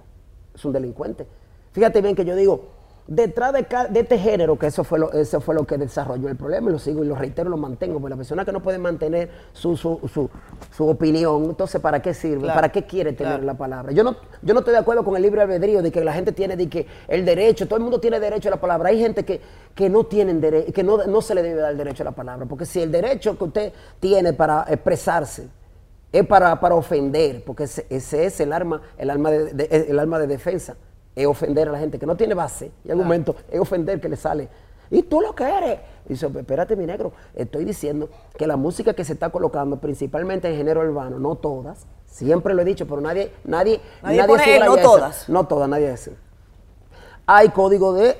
[0.53, 1.27] es un delincuente.
[1.71, 2.69] Fíjate bien que yo digo,
[3.07, 3.67] detrás de,
[3.99, 6.79] este género, que eso fue, lo, eso fue lo que desarrolló el problema, y lo
[6.79, 9.99] sigo y lo reitero, lo mantengo, porque la persona que no puede mantener su, su,
[10.11, 10.29] su-
[10.75, 12.43] su opinión, entonces ¿para qué sirve?
[12.43, 13.45] Claro, ¿Para qué quiere tener claro.
[13.45, 13.91] la palabra?
[13.91, 16.31] Yo no, yo no estoy de acuerdo con el libre albedrío de que la gente
[16.31, 18.89] tiene de que el derecho, todo el mundo tiene derecho a la palabra.
[18.89, 19.39] Hay gente que,
[19.75, 22.11] que no tienen derecho, que no, no se le debe dar el derecho a la
[22.13, 25.47] palabra, porque si el derecho que usted tiene para expresarse
[26.19, 29.99] es para, para ofender, porque ese, ese es el arma, el arma de, de- el
[29.99, 30.75] arma de defensa.
[31.15, 34.15] es ofender a la gente que no tiene base y argumento, es ofender que le
[34.17, 34.49] sale.
[34.91, 35.79] ¿Y tú lo que eres?
[36.07, 40.57] Dice, espérate mi negro, estoy diciendo que la música que se está colocando, principalmente en
[40.57, 44.75] género urbano, no todas, siempre lo he dicho, pero nadie, nadie, Nadie nadie pone no
[44.83, 45.29] todas.
[45.29, 46.11] No todas, nadie dice.
[47.25, 48.17] Hay código de,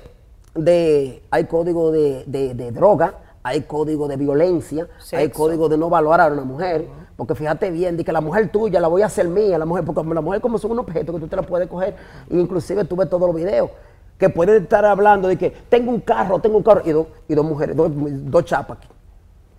[0.56, 5.90] de hay código de, de- de droga, hay código de violencia, hay código de no
[5.90, 9.06] valorar a una mujer, porque fíjate bien, de que la mujer tuya la voy a
[9.06, 11.44] hacer mía, la mujer, porque la mujer como son un objeto que tú te la
[11.44, 11.96] puedes coger,
[12.30, 13.70] e inclusive tú ves todos los videos,
[14.18, 17.36] que pueden estar hablando de que tengo un carro, tengo un carro, y, dos- y
[17.36, 18.88] dos mujeres, dos, dos chapas aquí.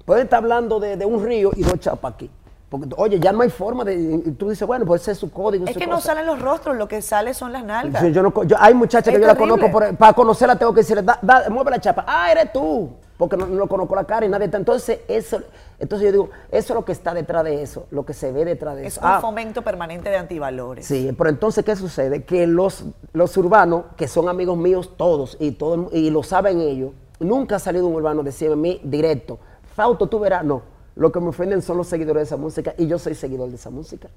[0.04, 2.30] Pueden estar hablando de, de un río y dos chapas aquí.
[2.68, 3.94] Porque, oye, ya no hay forma de.
[3.94, 5.66] y tú dices, bueno, pues ese es su código.
[5.66, 8.02] Es su que no salen los rostros, lo que sale son las nalgas.
[8.02, 10.74] Yo, yo no yo- hay muchachas que Es yo la conozco, por- para conocerla tengo
[10.74, 12.04] que decirle, da, da, mueve la chapa.
[12.08, 12.90] Ah, eres tú.
[13.16, 14.58] Porque no, no conozco la cara y nadie está.
[14.58, 15.40] Entonces, eso,
[15.78, 18.44] entonces yo digo, eso es lo que está detrás de eso, lo que se ve
[18.44, 19.00] detrás de es eso.
[19.00, 20.84] un Ah, fomento permanente de antivalores.
[20.84, 22.24] Sí, pero entonces, ¿qué sucede?
[22.24, 26.90] Que los, los urbanos, que son amigos míos todos y, todo, y lo saben ellos,
[27.18, 29.38] nunca ha salido un urbano decirme a mí directo,
[29.74, 30.60] Fausto, tú verás, no.
[30.96, 33.54] Lo que me ofenden son los seguidores de esa música y yo soy seguidor de
[33.56, 34.08] esa música.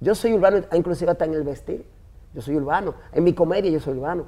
[0.00, 1.84] Yo soy urbano, inclusive hasta en el vestir.
[2.34, 2.94] Yo soy urbano.
[3.12, 4.24] En mi comedia yo soy urbano.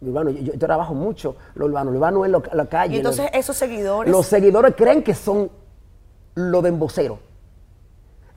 [0.00, 1.90] Urbano, yo, yo trabajo mucho lo urbano.
[1.90, 2.94] Lo urbano es lo- la calle.
[2.94, 4.12] Y entonces lo- esos seguidores.
[4.12, 5.50] los seguidores creen que son
[6.34, 7.18] lo de embocero.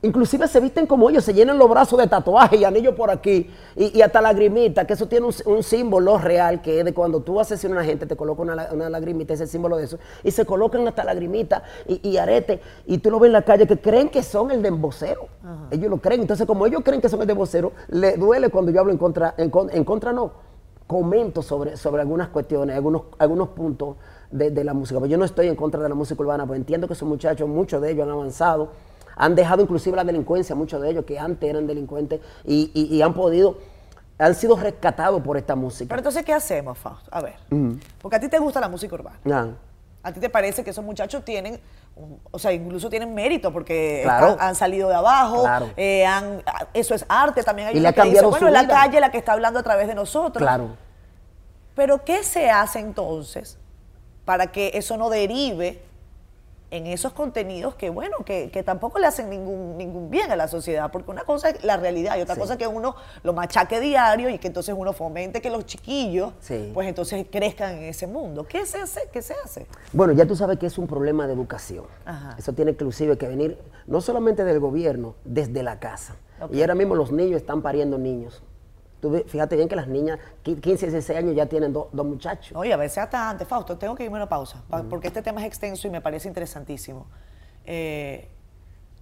[0.03, 3.49] Inclusive se visten como ellos, se llenan los brazos de tatuajes y anillos por aquí.
[3.75, 7.19] Y, y hasta lagrimita, que eso tiene un, un símbolo real, que es de cuando
[7.21, 9.83] tú asesinas a una gente, te coloca una, la- una lagrimita, es el símbolo de
[9.83, 13.43] eso, y se colocan hasta lagrimita y, y arete, y tú lo ves en la
[13.43, 15.27] calle, que creen que son el de embocero.
[15.69, 18.71] Ellos lo creen, entonces como ellos creen que son el de embocero, le duele cuando
[18.71, 20.31] yo hablo en contra, en, con- en contra no,
[20.87, 23.97] comento sobre, sobre algunas cuestiones, algunos, algunos puntos
[24.31, 24.99] de, de la música.
[24.99, 27.47] Pero yo no estoy en contra de la música urbana, pues entiendo que esos muchachos,
[27.47, 28.69] muchos de ellos han avanzado,
[29.21, 33.01] han dejado inclusive la delincuencia, muchos de ellos que antes eran delincuentes y, y- y
[33.03, 33.59] han podido,
[34.17, 35.87] han sido rescatados por esta música.
[35.89, 37.07] Pero entonces, ¿qué hacemos, Fausto?
[37.13, 37.35] A ver.
[38.01, 39.55] Porque a ti te gusta la música urbana.
[40.03, 41.59] ¿A ti te parece que esos muchachos tienen,
[42.31, 44.35] o sea, incluso tienen mérito porque Claro.
[44.39, 45.69] han salido de abajo, Claro.
[45.77, 46.41] eh, han-
[46.73, 47.67] eso es arte también.
[47.67, 49.63] Hay Y le ha que dice, bueno, es la calle la que está hablando a
[49.63, 50.41] través de nosotros.
[50.41, 50.69] claro.
[51.75, 53.59] Pero ¿qué se hace entonces
[54.25, 55.81] para que eso no derive
[56.71, 60.47] en esos contenidos que, bueno, que, que tampoco le hacen ningún, ningún bien a la
[60.47, 60.89] sociedad?
[60.91, 62.41] Porque una cosa es la realidad y otra Sí.
[62.41, 66.33] cosa es que uno lo machaque diario y que entonces uno fomente que los chiquillos,
[66.39, 66.71] Sí.
[66.73, 68.45] pues entonces crezcan en ese mundo.
[68.47, 69.01] ¿Qué se hace?
[69.11, 69.67] ¿Qué se hace?
[69.93, 71.85] Bueno, ya tú sabes que es un problema de educación.
[72.05, 72.35] Ajá.
[72.39, 76.15] Eso tiene inclusive que venir no solamente del gobierno, desde la casa.
[76.51, 78.41] Y ahora mismo los niños están pariendo niños.
[79.01, 82.55] Tú fíjate bien que las niñas, qui- 15, 16 años, ya tienen do- dos muchachos.
[82.55, 85.21] Oye, a veces hasta antes, Fausto, tengo que irme a una pausa, pa- porque este
[85.23, 87.07] tema es extenso y me parece interesantísimo.
[87.65, 88.27] Eh,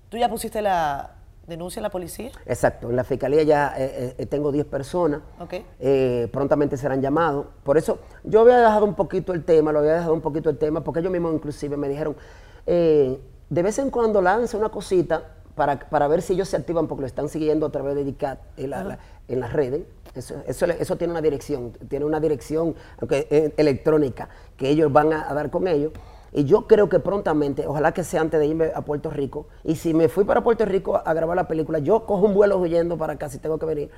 [0.07, 1.11] ¿Tú ya pusiste la
[1.47, 2.31] denuncia a la policía?
[2.45, 5.55] Exacto, en la fiscalía ya eh, eh, tengo 10 personas, Ok.
[5.79, 7.47] Eh, prontamente serán llamados.
[7.63, 10.57] Por eso yo había dejado un poquito el tema, lo había dejado un poquito el
[10.57, 12.15] tema, porque ellos mismos inclusive me dijeron,
[12.65, 15.23] eh, de vez en cuando lanza una cosita
[15.55, 18.39] para, para ver si ellos se activan, porque lo están siguiendo a través de DICAT
[18.57, 19.81] en, la- la- en las redes.
[20.15, 25.13] Eso, eso, eso tiene una dirección, tiene una dirección aunque, eh, electrónica que ellos van
[25.13, 25.91] a, a dar con ellos.
[26.31, 29.75] Y yo creo que prontamente, ojalá que sea antes de irme a Puerto Rico, y
[29.75, 32.57] si me fui para Puerto Rico a, a grabar la película, yo cojo un vuelo
[32.57, 33.89] huyendo para acá si tengo que venir,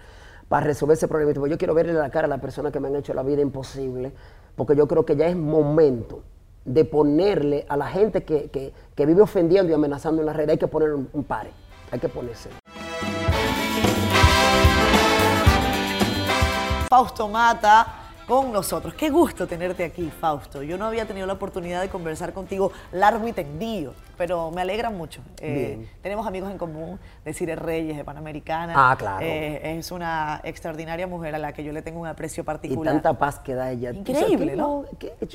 [0.47, 1.47] para resolver ese problema.
[1.47, 4.11] Yo quiero verle la cara a las personas que me han hecho la vida imposible,
[4.55, 6.23] porque yo creo que ya es momento
[6.65, 8.73] de ponerle a la gente que, que-
[9.05, 11.49] vive ofendiendo y amenazando en la red, hay que poner un, un pare,
[11.91, 12.49] hay que ponerse.
[16.87, 17.87] Fausto Mata
[18.27, 18.93] con nosotros.
[18.93, 20.61] Qué gusto tenerte aquí, Fausto.
[20.61, 24.91] Yo no había tenido la oportunidad de conversar contigo largo y tendido, pero me alegra
[24.91, 25.19] mucho.
[25.39, 28.73] Eh, tenemos amigos en común, de Cire Reyes, de Panamericana.
[28.75, 29.17] Ah, claro.
[29.25, 32.93] Eh, es una extraordinaria mujer a la que yo le tengo un aprecio Y particular.
[32.93, 33.89] tanta paz que da ella.
[33.89, 34.85] Increíble, ¿no?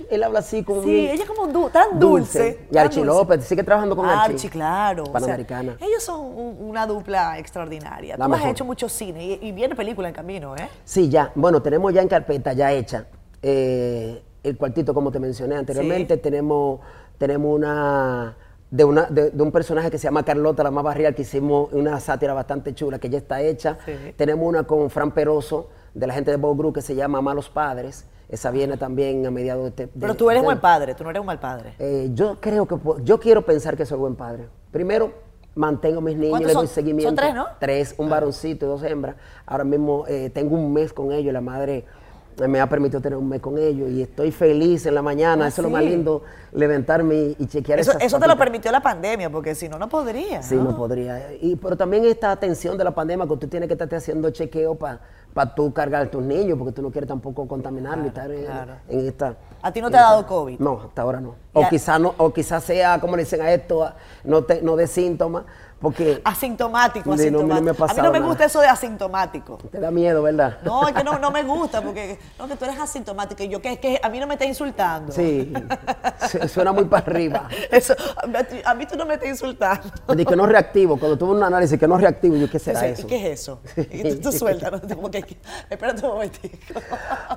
[0.08, 2.60] él habla así como Sí, ella es como du- tan dulce.
[2.70, 3.04] Y Archie.
[3.04, 4.34] López, sigue trabajando con Archie.
[4.34, 5.02] Archie, claro.
[5.02, 5.76] o sea, Panamericana.
[5.80, 8.16] ellos son un- una dupla extraordinaria.
[8.16, 8.50] La Tú has mejor.
[8.52, 10.68] hecho mucho cine y, y viene película en camino, ¿eh?
[10.84, 11.32] Sí, ya.
[11.34, 13.06] Bueno, tenemos ya en carpeta, ya hecha,
[13.42, 16.18] eh, el cuartito, como te mencioné anteriormente.
[16.18, 16.78] Tenemos,
[17.18, 18.36] tenemos una
[18.70, 21.72] de, una de, de un personaje que se llama Carlota, la más barrial, que hicimos
[21.72, 23.78] una sátira bastante chula, que ya está hecha.
[23.84, 23.92] Sí.
[24.16, 27.48] Tenemos una con Fran Peroso, de la gente de Bob Group, que se llama Malos
[27.48, 28.06] Padres.
[28.28, 29.68] Esa viene también a mediados de...
[29.68, 31.74] este- Pero tú eres de- buen padre, tú no eres un mal padre.
[31.78, 34.48] Eh, yo creo que yo quiero pensar que soy buen padre.
[34.72, 35.12] Primero,
[35.54, 36.74] mantengo a mis niños, ¿Cuántos les doy son?
[36.74, 37.08] seguimiento.
[37.08, 37.46] Son tres, ¿no?
[37.60, 39.14] Tres, un varoncito y dos hembras.
[39.46, 41.32] Ahora mismo eh, tengo un mes con ellos.
[41.32, 41.84] La madre
[42.46, 45.46] me ha permitido tener un mes con ellos y estoy feliz en la mañana.
[45.46, 46.22] Ah, eso es lo más lindo,
[46.52, 49.78] levantarme y, y chequear Eso, esas eso te lo permitió la pandemia, porque si no,
[49.78, 50.42] no podría.
[50.42, 51.34] Sí, no podría.
[51.40, 54.74] Y, pero también esta atención de la pandemia, que tú tienes que estarte haciendo chequeo
[54.74, 55.00] para
[55.54, 58.72] tú cargar a tus niños, porque tú no quieres tampoco contaminarlo y estar en, claro.
[58.88, 59.36] en esta...
[59.62, 60.58] ¿A ti no te ha dado COVID?
[60.58, 61.34] No, hasta ahora no.
[61.52, 63.90] O quizás no, o quizás sea, como le dicen a esto,
[64.24, 65.44] no, te, no de síntomas,
[65.80, 67.84] porque Asintomático, Sí, no, me ha asintomático.
[67.84, 68.28] a mí no me nada.
[68.30, 69.58] gusta eso de asintomático.
[69.70, 70.58] te da miedo, ¿verdad?
[70.64, 73.42] No, es que no, no me gusta, porque no, que tú eres asintomático.
[73.42, 75.12] Y yo, que es que a mí no me estás insultando.
[75.12, 75.52] Sí,
[76.30, 77.48] su- suena muy para arriba.
[77.70, 77.94] Eso,
[78.64, 79.82] a, mí- tú no me estás insultando.
[80.14, 82.92] De que no reactivo, cuando tuve un análisis que no reactivo, yo, ¿qué será ¿Y
[82.92, 83.06] eso?
[83.06, 83.60] qué es eso?
[83.76, 84.96] Y tú, tú sueltas, ¿no?
[84.96, 85.36] Como que-
[85.68, 86.80] espérate un momentico.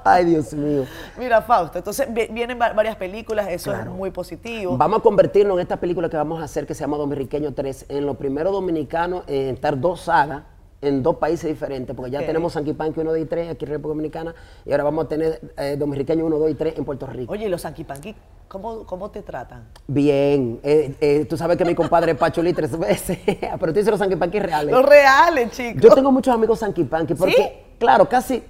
[0.03, 0.85] Ay, Dios mío.
[1.17, 3.91] Mira, Fausto, entonces vi- vienen va- varias películas, eso Claro.
[3.91, 4.77] es muy positivo.
[4.77, 7.85] Vamos a convertirnos en esta película que vamos a hacer que se llama Dominiqueño 3,
[7.89, 10.43] en los primeros dominicanos en estar dos sagas
[10.81, 12.27] en dos países diferentes, porque ya Ok.
[12.27, 15.41] tenemos Sanquipanqui 1, 2 y 3 aquí en República Dominicana, y ahora vamos a tener
[15.57, 17.33] eh, Dominiqueño 1, 2 y 3 en Puerto Rico.
[17.33, 18.15] Oye, ¿y los sanquipanqui,
[18.47, 19.63] ¿cómo, ¿cómo te tratan?
[19.87, 23.17] Bien, eh, eh, tú sabes que mi compadre es Pachuli tres veces,
[23.59, 24.71] pero tú dices los Sanquipanqui reales.
[24.73, 25.81] Los reales, chicos.
[25.81, 28.43] Yo tengo muchos amigos Sanquipanqui, porque, claro, casi.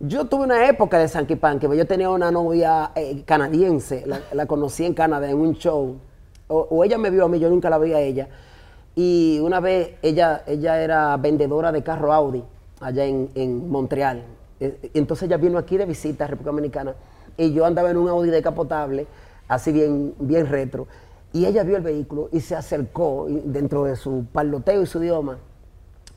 [0.00, 4.46] Yo tuve una época de Sanquipanqui, porque yo tenía una novia eh, canadiense, la, la
[4.46, 5.96] conocí en Canadá en un show.
[6.48, 8.26] O, o ella me vio a mí, yo nunca la vi a ella.
[9.00, 12.42] Y una vez ella, ella era vendedora de carro Audi
[12.80, 14.24] allá en, en Montreal.
[14.58, 16.94] Eh, Entonces ella vino aquí de visita a República Dominicana
[17.36, 19.06] y yo andaba en un Audi decapotable,
[19.46, 20.88] así bien, bien retro.
[21.32, 25.38] Y ella vio el vehículo y se acercó dentro de su parloteo y su idioma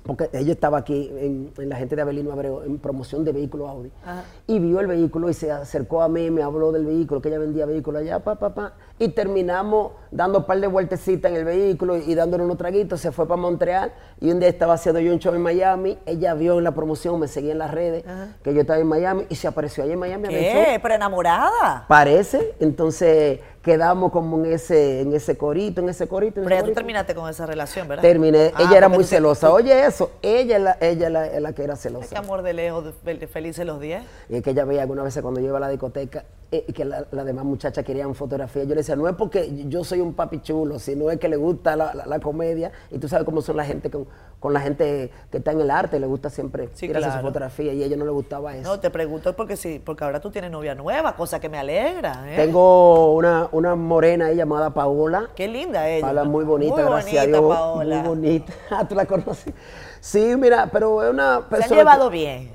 [0.04, 3.70] porque ella estaba aquí en, en la gente de Abelino Abreu en promoción de vehículos
[3.70, 4.24] Audi Ajá.
[4.48, 7.38] y vio el vehículo y se acercó a mí, me habló del vehículo, que ella
[7.38, 11.44] vendía vehículos allá, pa, pa, pa, y terminamos dando un par de vueltecitas en el
[11.44, 15.12] vehículo y, dándole unos traguitos, se fue para Montreal y un día estaba haciendo yo
[15.12, 18.04] un show en Miami, ella vio en la promoción, me seguía en las redes,
[18.44, 20.28] que yo estaba en Miami y se apareció allá en Miami.
[20.28, 20.80] ¿Qué?
[20.84, 21.86] ¿Pero enamorada?
[21.88, 26.40] Parece, entonces quedamos como en ese, en ese corito, en ese corito.
[26.40, 28.04] en Pero ese ya tú terminaste con esa relación, ¿verdad?
[28.04, 28.52] Terminé.
[28.54, 29.52] Ah, ella era muy te- celosa.
[29.52, 30.12] Oye, eso.
[30.22, 32.20] Ella es la, ella la, la que era Ay, qué celosa.
[32.20, 32.94] amor de lejos,
[33.32, 34.04] felices los 10.
[34.30, 36.84] Y es que ella veía algunas veces cuando yo iba a la discoteca eh, que
[36.84, 38.64] la- las demás muchachas querían fotografía.
[38.64, 41.38] Yo le decía, no es porque yo soy un papi chulo, sino es que le
[41.38, 42.72] gusta la, la- la comedia.
[42.92, 44.06] Y tú sabes cómo son la gente con,
[44.40, 47.22] con la gente que está en el arte, le gusta siempre Sí, tirarse claro.
[47.22, 48.68] su fotografía y a ella no le gustaba eso.
[48.70, 52.26] No, te pregunto porque sí, porque ahora tú tienes novia nueva, cosa que me alegra.
[52.28, 52.36] ¿eh?
[52.36, 55.30] Tengo una, una morena ahí llamada Paola.
[55.36, 56.06] Qué linda ella.
[56.08, 57.56] Paola muy bonita, Muy gracias bonita, a Dios.
[57.56, 57.96] Paola.
[58.00, 58.54] Muy bonita.
[58.72, 59.54] Ah, ¿Tú la conoces?
[60.02, 61.64] Sí, mira, pero es una Se persona.
[61.66, 62.52] han que- llevado bien.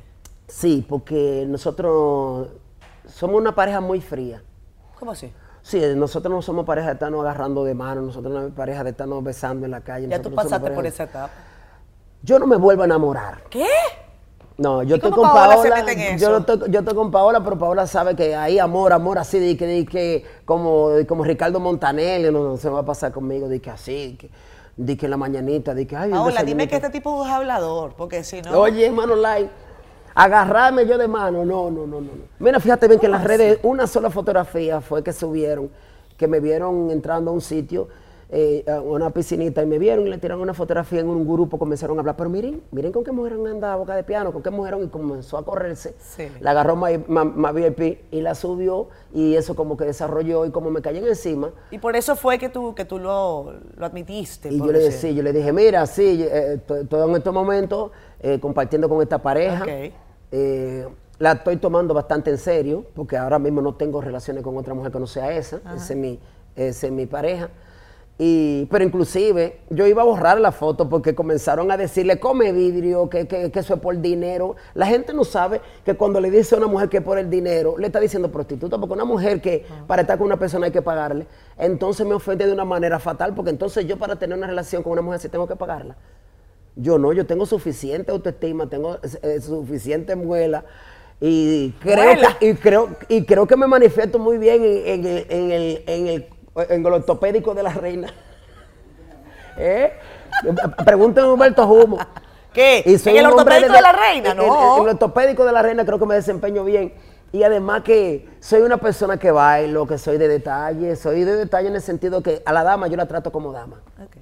[0.49, 2.49] Sí, porque nosotros
[3.07, 4.42] somos una pareja muy fría.
[4.99, 5.33] ¿Cómo así?
[5.62, 8.90] Sí, nosotros no somos pareja de estarnos agarrando de mano, nosotros no somos pareja de
[8.90, 10.07] estarnos besando en la calle.
[10.09, 11.31] Ya tú pasaste por esa etapa.
[12.23, 13.42] Yo no me vuelvo a enamorar.
[13.51, 13.66] ¿Qué?
[14.59, 15.85] No, yo ¿Y estoy con Paola se Paola.
[15.85, 16.38] mete en yo, eso?
[16.38, 19.66] estoy, yo estoy con Paola, pero Paola sabe que ahí amor, amor así, de que,
[19.66, 23.71] de que como, como Ricardo Montaner, no, no se va a pasar conmigo, de que
[23.71, 24.31] así, que,
[24.77, 27.95] de que en la mañanita, de que ay, Paola, dime que este tipo es hablador,
[27.97, 28.59] porque si no.
[28.59, 29.51] Oye, hermano Lai,
[30.17, 32.09] agarrarme yo de mano, no, no, no, no.
[32.39, 35.71] Mira, fíjate bien que en las redes una sola fotografía fue que subieron,
[36.17, 37.89] que me vieron entrando a un sitio,
[38.29, 41.59] eh, a una piscinita, y me vieron y le tiraron una fotografía en un grupo,
[41.59, 44.43] comenzaron a hablar, pero miren, miren con qué mujer anda a boca de piano, con
[44.43, 45.95] qué mujer, y comenzó a correrse.
[46.01, 46.27] Sí.
[46.41, 50.51] La agarró más ma, ma VIP y la subió, y eso como que desarrolló, y
[50.51, 54.49] como me cayeron encima, Y por eso fue que tú, que tú lo, lo admitiste.
[54.51, 57.91] y yo le decía, yo le dije, mira, sí, eh, to- todo en estos momentos
[58.19, 59.65] eh, compartiendo con esta pareja.
[60.33, 60.87] Eh,
[61.19, 64.93] la estoy tomando bastante en serio, porque ahora mismo no tengo relaciones con otra mujer
[64.93, 66.19] que no sea esa, esa es mi,
[66.55, 67.49] esa es mi pareja.
[68.19, 73.11] Y, pero inclusive yo iba a borrar la foto porque comenzaron a decirle come vidrio,
[73.11, 74.57] que, que- que eso es por dinero.
[74.73, 77.29] La gente no sabe que cuando le dice a una mujer que es por el
[77.29, 80.73] dinero, le está diciendo prostituta, porque una mujer que para estar con una persona hay
[80.73, 81.27] que pagarle,
[81.59, 84.93] entonces me ofende de una manera fatal, porque entonces yo para tener una relación con
[84.93, 85.95] una mujer sí tengo que pagarla.
[86.77, 90.65] Yo no, yo tengo suficiente autoestima, tengo eh, suficiente muela
[91.21, 92.37] y creo, Muela.
[92.39, 95.85] que, y, creo, y creo que me manifiesto muy bien en, en el, en, el,
[95.87, 96.29] en, el,
[96.68, 98.12] en el ortopédico de la reina.
[99.59, 99.91] ¿Eh?
[100.85, 101.99] Pregúntenme a Humberto Humo.
[102.53, 102.83] ¿Qué?
[102.85, 104.31] ¿En el ortopédico de la reina?
[104.33, 104.77] en- en- No.
[104.77, 106.93] En, el ortopédico de la reina creo que me desempeño bien.
[107.33, 110.95] Y además que soy una persona que bailo, que soy de detalle.
[110.97, 113.81] Soy de detalle en el sentido que a la dama yo la trato como dama.
[114.03, 114.16] Ok.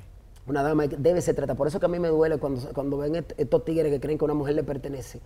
[0.46, 1.56] Una dama debe ser tratada.
[1.56, 4.18] Por eso que a mí me duele cuando, cuando ven est- estos tigres que creen
[4.18, 5.20] que una mujer le pertenece.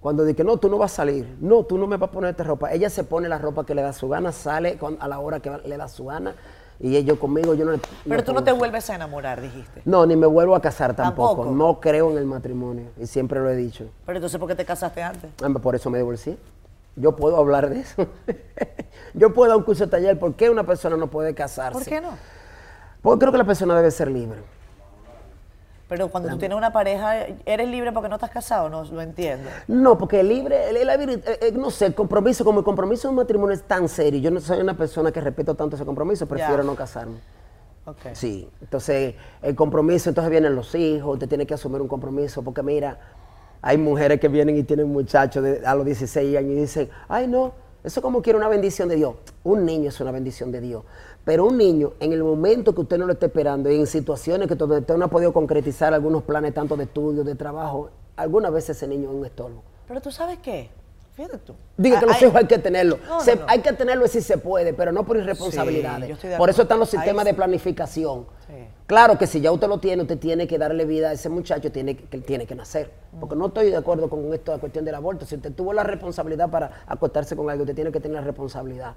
[0.00, 1.36] Cuando dicen, no, tú no vas a salir.
[1.40, 2.72] No, tú no me vas a poner esta ropa.
[2.72, 5.50] Ella se pone la ropa que le da su gana, sale a la hora que
[5.64, 6.34] le da su gana.
[6.80, 9.82] Y ellos conmigo, yo no le- Pero tú no te vuelves a enamorar, dijiste.
[9.84, 11.28] No, ni me vuelvo a casar tampoco.
[11.42, 11.50] ¿Tampoco?
[11.56, 12.84] No creo en el matrimonio.
[13.00, 13.86] Y siempre lo he dicho.
[14.06, 15.30] Pero entonces, ¿por qué te casaste antes?
[15.42, 16.36] Ah, Por eso me divorcié.
[16.94, 18.06] yo puedo hablar de eso.
[19.14, 20.18] yo puedo dar un curso de taller.
[20.18, 21.72] ¿Por qué una persona no puede casarse?
[21.76, 22.10] ¿Por qué no?
[23.08, 24.38] Porque creo que la persona debe ser libre.
[25.88, 27.14] Pero cuando tú tienes una pareja,
[27.46, 28.68] ¿eres libre porque no estás casado?
[28.68, 29.48] No lo entiendo.
[29.68, 33.16] No, porque libre, el, el- el- no sé, el compromiso, como el compromiso de un
[33.16, 36.62] matrimonio es tan serio, yo no soy una persona que respeto tanto ese compromiso, prefiero
[36.62, 37.16] no casarme.
[37.86, 38.08] Ok.
[38.12, 42.62] Sí, entonces el compromiso, entonces vienen los hijos, usted tiene que asumir un compromiso, porque
[42.62, 42.98] mira,
[43.62, 47.26] hay mujeres que vienen y tienen muchachos de- a los 16 años y dicen, ay
[47.28, 49.14] no, eso como quiere una bendición de Dios.
[49.42, 50.84] Un niño es una bendición de Dios,
[51.24, 54.48] pero un niño en el momento que usted no lo esté esperando y en situaciones
[54.48, 58.52] que donde usted no ha podido concretizar algunos planes tanto de estudio, de trabajo, algunas
[58.52, 59.62] veces ese niño es un estorbo.
[59.86, 60.70] Pero tú sabes qué,
[61.12, 61.54] fíjate tú.
[61.76, 62.98] Diga que Ah, los hay- hijos hay que tenerlo.
[63.06, 63.42] No, no, Se- no.
[63.46, 66.18] Hay que tenerlo si se puede, pero no por irresponsabilidades.
[66.18, 68.26] Sí, por eso están los Ahí sistemas de planificación.
[68.46, 68.54] Sí.
[68.86, 71.70] Claro que si ya usted lo tiene, usted tiene que darle vida a ese muchacho,
[71.70, 72.90] tiene que, tiene que nacer.
[73.20, 75.26] Porque no estoy de acuerdo con esto, la cuestión del aborto.
[75.26, 78.94] Si usted tuvo la responsabilidad para acostarse con algo, usted tiene que tener la responsabilidad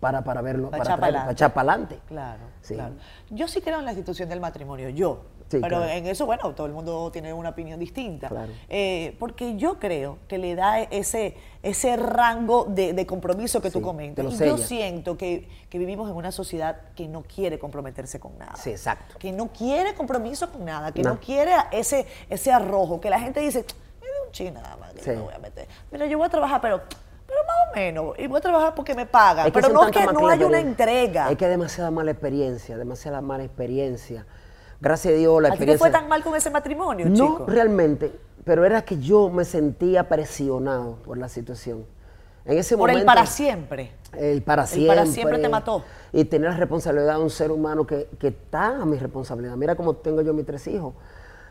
[0.00, 2.00] para, para verlo, Para para, echar para adelante.
[2.08, 2.74] Claro, Sí.
[2.74, 2.94] claro.
[3.30, 5.22] Yo sí creo en la institución del matrimonio, yo.
[5.48, 5.90] Sí, pero claro.
[5.92, 8.28] en eso, bueno, todo el mundo tiene una opinión distinta.
[8.28, 8.52] Claro.
[8.68, 13.82] Eh, porque yo creo que le da ese, ese rango de, de compromiso que tú
[13.82, 14.24] comentas.
[14.40, 18.54] Y yo siento que, que vivimos en una sociedad que no quiere comprometerse con nada.
[18.54, 19.16] Sí, exacto.
[19.18, 21.20] Que no quiere compromiso con nada, que no, No.
[21.20, 23.64] quiere ese, ese arrojo, que la gente dice,
[24.00, 25.66] me de un chin nada más, que me voy a meter.
[25.90, 26.80] Mira, yo voy a trabajar, pero,
[27.74, 29.46] menos, y voy a trabajar porque me pagan.
[29.46, 31.30] Es que pero no es que no hay una entrega.
[31.30, 34.26] Es que demasiada mala experiencia, demasiada mala experiencia.
[34.80, 35.78] Gracias a Dios la ¿A ti te experiencia...
[35.86, 37.44] fue tan mal con ese matrimonio, No, chico?
[37.46, 38.12] realmente,
[38.44, 41.84] pero era que yo me sentía presionado por la situación.
[42.46, 43.00] En ese Por momento...
[43.00, 43.92] el para siempre.
[44.16, 44.96] El para El siempre.
[44.96, 45.84] para siempre te mató.
[46.12, 49.56] Y tener la responsabilidad de un ser humano que, que está a mi responsabilidad.
[49.56, 50.94] Mira cómo tengo yo mis tres hijos.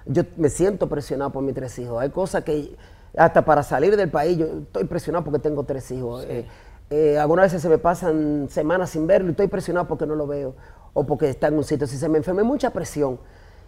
[0.05, 2.01] Yo me siento presionado por mis tres hijos.
[2.01, 2.75] Hay cosas que,
[3.17, 6.25] hasta para salir del país, yo estoy presionado porque tengo tres hijos.
[6.27, 6.45] Eh,
[6.89, 10.25] eh, algunas veces se me pasan semanas sin verlo y estoy presionado porque no lo
[10.25, 10.55] veo
[10.93, 11.87] o porque está en un sitio.
[11.87, 13.19] Si se me enferma, mucha presión.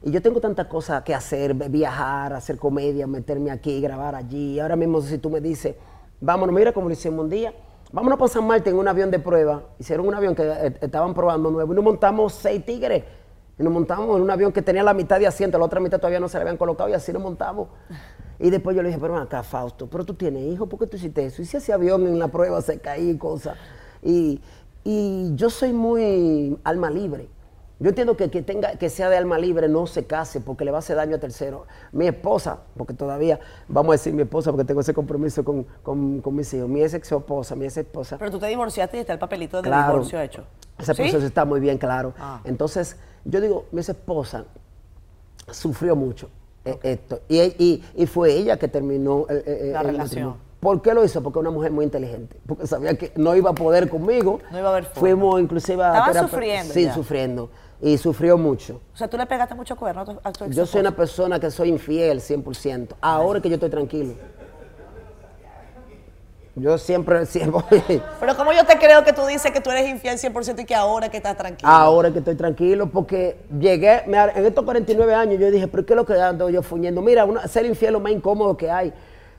[0.03, 4.59] Y yo tengo tantas cosas que hacer, viajar, hacer comedia, meterme aquí, grabar allí.
[4.59, 5.75] Ahora mismo si tú me dices,
[6.19, 7.53] vámonos, mira como lo hicimos un día,
[7.91, 9.63] vámonos para San Martín en un avión de prueba.
[9.77, 13.03] Hicieron un avión que eh, estaban probando nuevo y nos montamos seis tigres.
[13.59, 15.99] Y nos montamos en un avión que tenía la mitad de asiento, la otra mitad
[15.99, 17.67] todavía no se le habían colocado y así nos montamos.
[18.43, 20.97] Y después yo le dije, pero acá, Fausto, pero tú tienes hijos, ¿por qué tú
[20.97, 21.41] hiciste eso?
[21.41, 23.55] Y si ese avión en la prueba se caía y cosas.
[24.01, 24.41] Y,
[24.83, 27.29] y yo soy muy alma libre.
[27.79, 30.71] Yo entiendo que que tenga que sea de alma libre no se case porque le
[30.71, 31.65] va a hacer daño a tercero.
[31.91, 36.21] Mi esposa, porque todavía vamos a decir mi esposa porque tengo ese compromiso con, con-
[36.21, 38.17] con mis hijos, mi ex esposa, mi ex esposa.
[38.19, 39.93] Pero tú te divorciaste y está el papelito Claro.
[39.93, 40.43] divorcio hecho.
[40.77, 41.01] Ese ¿Sí?
[41.03, 42.13] proceso está muy bien claro.
[42.19, 42.41] Ah.
[42.43, 44.45] Entonces, yo digo, mi ex esposa
[45.51, 46.29] sufrió mucho
[46.65, 47.21] eh, esto.
[47.29, 49.99] Y, y- y fue ella que terminó eh, eh, La el relación.
[49.99, 50.37] matrimonio.
[50.59, 51.23] ¿Por qué lo hizo?
[51.23, 52.37] Porque una mujer muy inteligente.
[52.45, 54.39] Porque sabía que no iba a poder conmigo.
[54.51, 54.99] No iba a haber forma.
[54.99, 56.93] Fuimos inclusive a Estaban sufriendo Sí, ya.
[56.93, 57.49] sufriendo.
[57.81, 58.79] Y sufrió mucho.
[58.93, 61.39] O sea, tú le pegaste mucho cuerno a tu, a tu Yo soy una persona
[61.39, 62.89] que soy infiel 100%.
[63.01, 64.13] Ahora que yo estoy tranquilo.
[66.55, 67.61] Yo siempre, siempre
[68.19, 70.75] Pero como yo te creo que tú dices que tú eres infiel 100% y que
[70.75, 71.69] ahora que estás tranquilo.
[71.71, 75.97] Ahora que estoy tranquilo porque llegué, en estos 49 años yo dije, pero ¿qué es
[75.97, 77.01] lo que ando yo fuñendo?
[77.01, 78.93] Mira, una- ser infiel es lo más incómodo que hay.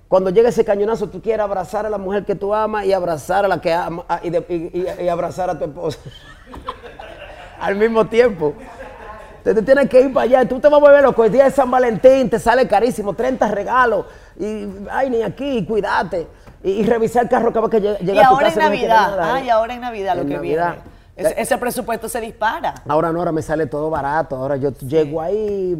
[0.08, 3.44] Cuando llega ese cañonazo, tú quieres abrazar a la mujer que tú amas y abrazar
[3.44, 5.98] a la que ama a- y, de- y- y- y abrazar a tu esposa.
[7.60, 8.54] Al mismo tiempo.
[9.44, 10.48] Te tienes que ir para allá.
[10.48, 11.24] Tú te vas a volver loco.
[11.24, 14.06] El día de San Valentín te sale carísimo, 30 regalos.
[14.38, 16.26] Y, ay, ni aquí, cuídate.
[16.64, 18.68] Y, y revisar el carro cada vez que llega, y a tu ahora en casa.
[18.70, 19.18] quiere Navidad.
[19.20, 20.74] Ah, y ahora en Navidad lo En que Navidad.
[20.74, 20.92] viene.
[21.14, 22.74] Ese, ese presupuesto se dispara.
[22.88, 24.36] Ahora no, ahora me sale todo barato.
[24.36, 25.76] Ahora yo llego ahí,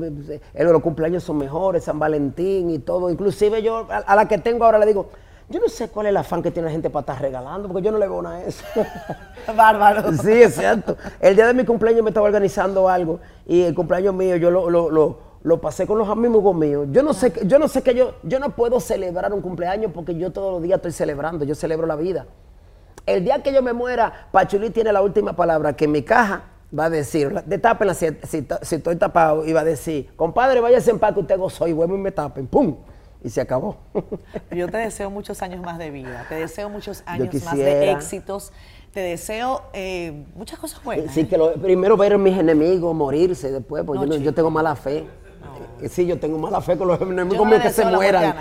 [0.55, 3.09] los cumpleaños son mejores, San Valentín y todo.
[3.11, 5.09] Inclusive yo a, a la que tengo ahora le digo,
[5.49, 7.83] yo no sé cuál es el afán que tiene la gente para estar regalando, porque
[7.83, 8.63] yo no le veo nada a eso.
[9.57, 10.13] Bárbaro.
[10.13, 10.97] sí, es cierto.
[11.21, 14.69] El día de mi cumpleaños me estaba organizando algo y el cumpleaños mío yo lo,
[14.71, 16.87] lo, lo- lo pasé con los amigos míos.
[16.91, 20.15] Yo no sé, yo no sé que yo, yo no puedo celebrar un cumpleaños porque
[20.15, 22.27] yo todos los días estoy celebrando, yo celebro la vida.
[23.07, 26.45] El día que yo me muera, Pachulí tiene la última palabra, que en mi caja
[26.79, 30.91] va a decir, detápenla si, si, si estoy tapado, y va a decir, compadre, váyase
[30.93, 32.77] en paz que usted gozó y vuelvo y me tapen, ¡pum!
[33.25, 33.77] Y se acabó.
[34.53, 38.53] Yo te deseo muchos años más de vida, te deseo muchos años más de éxitos,
[38.93, 41.13] te deseo eh, muchas cosas buenas.
[41.13, 44.33] Sí, que lo- primero ver a mis enemigos morirse después, porque No, yo, no- yo
[44.33, 45.07] tengo mala fe.
[45.89, 48.35] Sí, yo tengo mala fe con los enemigos Yo no le míos que se mueran.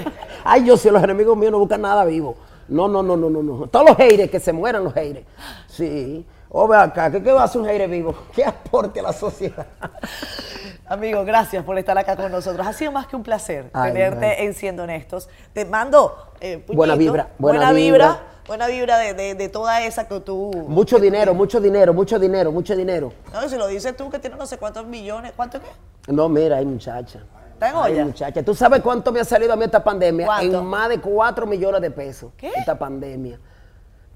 [0.44, 2.36] Ay, yo si los enemigos míos no buscan nada vivo.
[2.68, 3.66] No, no, no, no, no, no.
[3.66, 5.26] Todos los haters, que se mueran los haters.
[5.68, 6.24] Sí.
[6.48, 8.14] O ve acá, ¿qué, qué va a hacer un hater vivo?
[8.34, 9.66] ¿Qué aporte a la sociedad?
[10.88, 12.64] Amigo, gracias por estar acá con nosotros.
[12.66, 15.28] Ha sido más que un placer Ay, tenerte en Siendo Honestos.
[15.52, 18.22] Te mando eh, puñito, Buena vibra, buena buena vibra, vibra.
[18.46, 20.50] buena vibra de, de- de toda esa que tú...
[20.68, 23.12] Mucho dinero, mucho dinero, mucho dinero, mucho dinero.
[23.32, 25.66] No, si lo dices tú que tienes no sé cuántos millones, ¿cuánto qué?
[26.12, 27.20] No, mira, hay muchacha.
[27.54, 28.42] ¿Está en Ay, muchacha.
[28.44, 30.26] ¿Tú sabes cuánto me ha salido a mí esta pandemia?
[30.26, 30.58] ¿Cuánto?
[30.60, 32.30] En más de 4 millones de pesos.
[32.36, 32.52] ¿Qué?
[32.54, 33.40] Esta pandemia.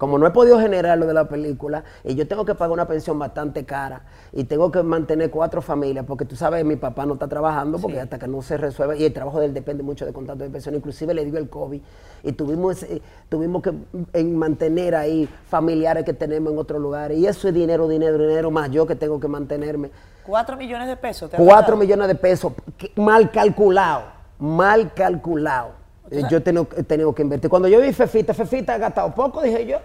[0.01, 2.89] Como no he podido generar lo de la película, y yo tengo que pagar una
[2.89, 4.01] pensión bastante cara,
[4.33, 7.97] y tengo que mantener cuatro familias, porque tú sabes, mi papá no está trabajando, porque
[7.99, 8.01] Sí.
[8.05, 10.49] hasta que no se resuelva, y el trabajo de él depende mucho de contrato de
[10.49, 11.83] pensión, inclusive le dio el COVID,
[12.23, 13.75] y tuvimos, ese- tuvimos que
[14.15, 18.51] en mantener ahí familiares que tenemos en otros lugares, y eso es dinero, dinero, dinero,
[18.51, 19.91] más yo que tengo que mantenerme.
[20.25, 21.31] Cuatro millones de pesos.
[21.31, 22.55] ¿te Cuatro millones de pesos,
[22.97, 24.05] mal calculado,
[24.39, 25.73] mal calculado.
[26.11, 27.49] Eh, Yo he tenido, he tenido que invertir.
[27.51, 29.79] Cuando yo vi Fefita, Fefita ha gastado poco, dije yo.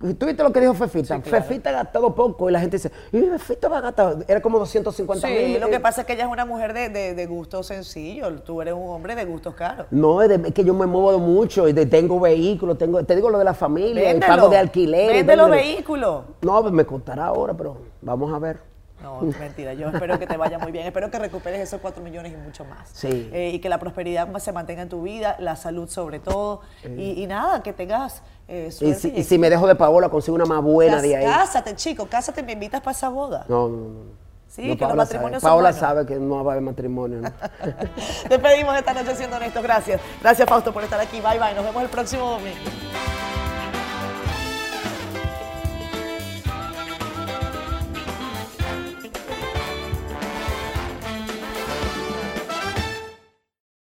[0.00, 1.16] ¿Y ¿Tú viste lo que dijo Fefita?
[1.16, 1.44] Sí, claro.
[1.44, 4.18] Fefita ha gastado poco y la gente dice, ¿y Fefita va a gastar?
[4.28, 5.60] Era como 250 Sí, mil.
[5.60, 8.44] lo que pasa es que ella es una mujer de, de, de gustos sencillos.
[8.44, 9.86] Tú eres un hombre de gustos caros.
[9.90, 13.28] No, es, de- es que yo me muevo mucho y tengo vehículos, tengo, te digo
[13.28, 15.12] lo de la familia, el pago de alquiler.
[15.12, 16.22] Vende los vehículos.
[16.42, 18.67] No, pues me costará ahora, pero vamos a ver.
[19.02, 19.74] No, mentira.
[19.74, 20.86] Yo espero que te vaya muy bien.
[20.86, 22.88] Espero que recuperes esos cuatro millones y mucho más.
[22.92, 23.30] Sí.
[23.32, 26.62] Eh, y que la prosperidad se mantenga en tu vida, la salud sobre todo.
[26.96, 28.98] Y, y nada, que tengas eh, Y suerte.
[29.00, 31.24] si, y si me dejo de Paola, consigo una más buena de ahí.
[31.24, 33.44] Cásate, chico, cásate, me invitas para esa boda.
[33.48, 34.28] No, no, no.
[34.48, 35.40] Sí, No, que los Paola matrimonios sabe.
[35.42, 35.80] son Paola buenos.
[35.80, 37.20] sabe que no va a haber matrimonio.
[37.20, 37.30] ¿no?
[38.28, 39.62] Despedimos esta noche siendo honestos.
[39.62, 40.00] Gracias.
[40.22, 41.20] Gracias, Fausto, por estar aquí.
[41.20, 41.54] Bye, bye.
[41.54, 42.56] Nos vemos el próximo domingo.